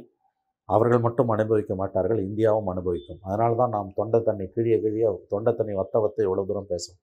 அவர்கள் 0.69 1.03
மட்டும் 1.05 1.31
அனுபவிக்க 1.35 1.73
மாட்டார்கள் 1.81 2.19
இந்தியாவும் 2.27 2.69
அனுபவிக்கும். 2.73 3.19
அதனால 3.27 3.55
தான் 3.61 3.73
நாம் 3.75 3.89
தொண்டை 3.99 4.19
தண்ணி 4.27 4.45
கிழிய 4.55 4.75
கிழிய 4.83 5.07
தொண்டை 5.33 5.51
தண்ணி 5.59 5.73
வத்த 5.79 6.01
வத்த 6.03 6.27
எவ்வளோ 6.27 6.45
தூரம் 6.49 6.69
பேசும் 6.73 6.99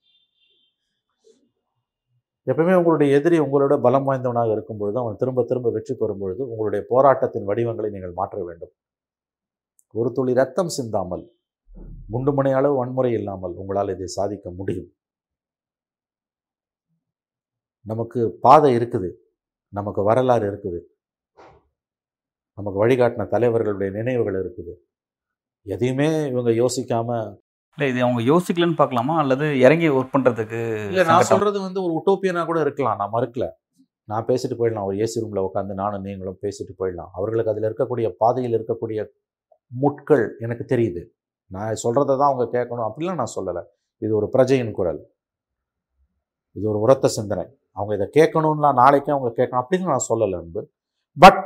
எப்பவுமே 2.46 2.74
உங்களுடைய 2.80 3.08
எதிரி 3.16 3.36
உங்களோட 3.44 3.74
பலம் 3.86 4.06
வாய்ந்தவனாக 4.08 4.54
இருக்கும் 4.54 4.78
பொழுது 4.80 4.96
அவன் 5.02 5.18
திரும்ப 5.20 5.40
திரும்ப 5.50 5.70
வெற்றி 5.74 5.94
பெறும் 6.00 6.22
பொழுது 6.22 6.42
உங்களுடைய 6.52 6.82
போராட்டத்தின் 6.92 7.48
வடிவங்களை 7.50 7.88
நீங்கள் 7.96 8.18
மாற்ற 8.20 8.38
வேண்டும். 8.48 8.72
ஒரு 9.94 10.10
துளி 10.16 10.32
ரத்தம் 10.40 10.72
சிந்தாமல் 10.76 11.24
குண்டுமணி 12.14 12.50
அளவு 12.58 12.74
வன்முறை 12.80 13.10
இல்லாமல் 13.18 13.54
உங்களால் 13.60 13.94
இதை 13.94 14.08
சாதிக்க 14.18 14.50
முடியும். 14.60 14.88
நமக்கு 17.80 18.38
பாதை 18.40 18.76
இருக்குது. 18.76 19.10
நமக்கு 19.68 20.02
வரலாறு 20.02 20.46
இருக்குது. 20.50 20.80
நமக்கு 22.52 22.86
வழிகாட்டின 22.86 23.26
தலைவர்களுடைய 23.26 23.90
நினைவுகள் 23.90 24.44
இருக்குது. 24.44 24.74
எதையுமே 25.62 26.28
இவங்க 26.28 26.50
யோசிக்காம 26.50 27.38
இல்லை 27.78 27.94
இது 27.94 28.02
அவங்க 28.02 28.22
யோசிக்கலன்னு 28.32 28.74
பார்க்கலாமா? 28.74 29.18
அல்லது 29.18 29.58
இறங்கி 29.58 29.88
ஒர்க் 29.88 30.14
பண்ணுறதுக்கு 30.18 30.86
இல்ல 30.86 31.02
நான் 31.02 31.22
சொல்றது 31.22 31.60
வந்து 31.60 31.82
ஒரு 31.82 31.92
உட்டோப்பியனா 31.92 32.44
கூட 32.44 32.60
இருக்கலாம். 32.60 32.96
நான் 32.96 33.12
மறுக்கல. 33.12 33.48
நான் 34.04 34.24
பேசிட்டு 34.24 34.56
போயிடலாம். 34.58 34.84
ஒரு 34.84 34.96
ஏசி 34.96 35.16
ரூம்ல 35.22 35.48
உட்காந்து 35.48 35.74
நானும் 35.74 36.02
நீங்களும் 36.02 36.38
பேசிட்டு 36.42 36.72
போயிடலாம். 36.78 37.08
அவர்களுக்கு 37.12 37.52
அதில் 37.52 37.68
இருக்கக்கூடிய 37.70 38.14
பாதையில் 38.18 38.56
இருக்கக்கூடிய 38.58 39.06
முட்கள் 39.66 40.36
எனக்கு 40.38 40.76
தெரியுது. 40.76 41.04
நான் 41.46 41.74
சொல்றதை 41.82 42.04
தான் 42.04 42.32
அவங்க 42.32 42.58
கேட்கணும். 42.58 42.90
அப்படிலாம் 42.90 43.14
நான் 43.14 43.34
சொல்லலை. 43.36 43.62
இது 43.98 44.16
ஒரு 44.16 44.30
பிரஜையின் 44.32 44.70
குரல். 44.70 45.14
இது 46.52 46.68
ஒரு 46.68 46.78
உரத்த 46.78 47.08
சிந்தனை. 47.08 47.58
அவங்க 47.76 47.92
இதை 47.98 48.06
கேட்கணும்லாம் 48.18 48.78
நாளைக்கு 48.82 49.10
அவங்க 49.14 49.30
கேட்கணும் 49.38 49.62
அப்படின்னு 49.62 49.90
நான் 49.92 50.08
சொல்லலை 50.10 50.36
அன்பு 50.42 50.62
பட் 51.18 51.40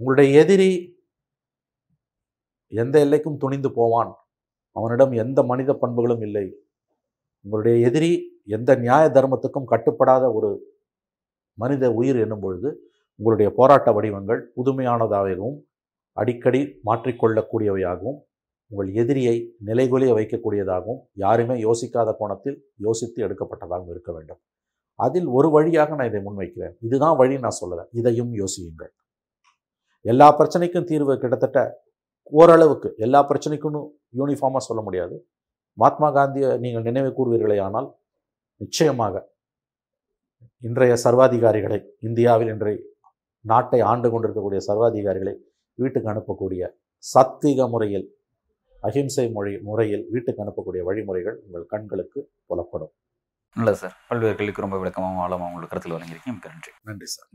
உங்களுடைய 0.00 0.28
எதிரி 0.42 0.70
எந்த 2.72 2.96
எல்லைக்கும் 3.04 3.40
துணிந்து 3.42 3.68
போவான். 3.72 4.10
அவனிடம் 4.76 5.12
எந்த 5.22 5.42
மனித 5.50 5.70
பண்புகளும் 5.74 6.22
இல்லை. 6.26 6.46
உங்களுடைய 7.44 7.76
எதிரி 7.88 8.10
எந்த 8.56 8.70
நியாய 8.76 9.04
தர்மத்துக்கும் 9.16 9.70
கட்டுப்படாத 9.72 10.24
ஒரு 10.32 10.50
மனித 11.58 11.84
உயிர் 11.92 12.18
என்னும் 12.24 12.40
பொழுது 12.40 12.68
உங்களுடைய 13.20 13.48
போராட்ட 13.58 13.92
வடிவங்கள் 13.92 14.40
புதுமையானதாகவும் 14.56 15.56
அடிக்கடி 16.16 16.60
மாற்றிக்கொள்ளக்கூடியவையாகவும் 16.88 18.18
உங்கள் 18.70 18.90
எதிரியை 19.00 19.34
நிலைகுலிய 19.68 20.12
வைக்கக்கூடியதாகவும் 20.18 21.00
யாருமே 21.24 21.54
யோசிக்காத 21.66 22.10
கோணத்தில் 22.18 22.58
யோசித்து 22.86 23.18
எடுக்கப்பட்டதாகவும் 23.26 23.92
இருக்க 23.94 24.10
வேண்டும். 24.16 24.40
அதில் 24.98 25.28
ஒரு 25.38 25.48
வழியாக 25.56 25.96
நான் 25.98 26.10
இதை 26.10 26.20
முன்வைக்கிறேன். 26.26 26.74
இதுதான் 26.86 27.16
வழி 27.20 27.36
நான் 27.44 27.58
சொல்லலை. 27.60 27.84
இதையும் 28.00 28.32
யோசியுங்கள். 28.42 28.92
எல்லா 30.04 30.26
பிரச்சனைக்கும் 30.38 30.88
தீர்வு 30.90 31.14
கிட்டத்தட்ட 31.22 31.60
ஓரளவுக்கு 32.32 32.88
எல்லா 33.04 33.20
பிரச்சனைக்கும் 33.30 33.78
யூனிஃபார்மாக 34.20 34.62
சொல்ல 34.68 34.80
முடியாது. 34.86 35.16
மகாத்மா 35.78 36.08
காந்தியை 36.16 36.50
நீங்கள் 36.64 36.86
நினைவு 36.88 37.10
கூறுவீர்களே 37.18 37.58
ஆனால் 37.66 37.88
நிச்சயமாக 38.60 39.14
இன்றைய 40.62 40.94
சர்வாதிகாரிகளை 41.04 41.78
இந்தியாவில் 42.08 42.50
இன்றைய 42.54 42.78
நாட்டை 43.44 43.80
ஆண்டு 43.90 44.08
கொண்டிருக்கக்கூடிய 44.12 44.60
சர்வாதிகாரிகளை 44.68 45.34
வீட்டுக்கு 45.78 46.10
அனுப்பக்கூடிய 46.12 46.62
சத்திக 47.04 47.68
முறையில் 47.68 48.06
அஹிம்சை 48.80 49.30
மொழி 49.30 49.58
முறையில் 49.58 50.06
வீட்டுக்கு 50.10 50.44
அனுப்பக்கூடிய 50.44 50.82
வழிமுறைகள் 50.82 51.40
உங்கள் 51.46 51.66
கண்களுக்கு 51.66 52.30
புலப்படும். 52.46 52.92
நல்லது 53.54 53.76
சார். 53.76 53.96
பல்வேறு 54.08 54.36
கேள்விக்கு 54.36 54.60
ரொம்ப 54.60 54.78
விளக்கமாகவும் 54.78 55.22
ஆழமாக 55.22 55.52
உங்களுக்கு 55.52 55.78
கருத்தில் 55.78 55.92
வழங்கியிருக்கீங்க. 55.92 56.32
மிக்க 56.32 56.48
நன்றி. 56.48 56.70
நன்றி 56.82 57.06
சார். 57.06 57.28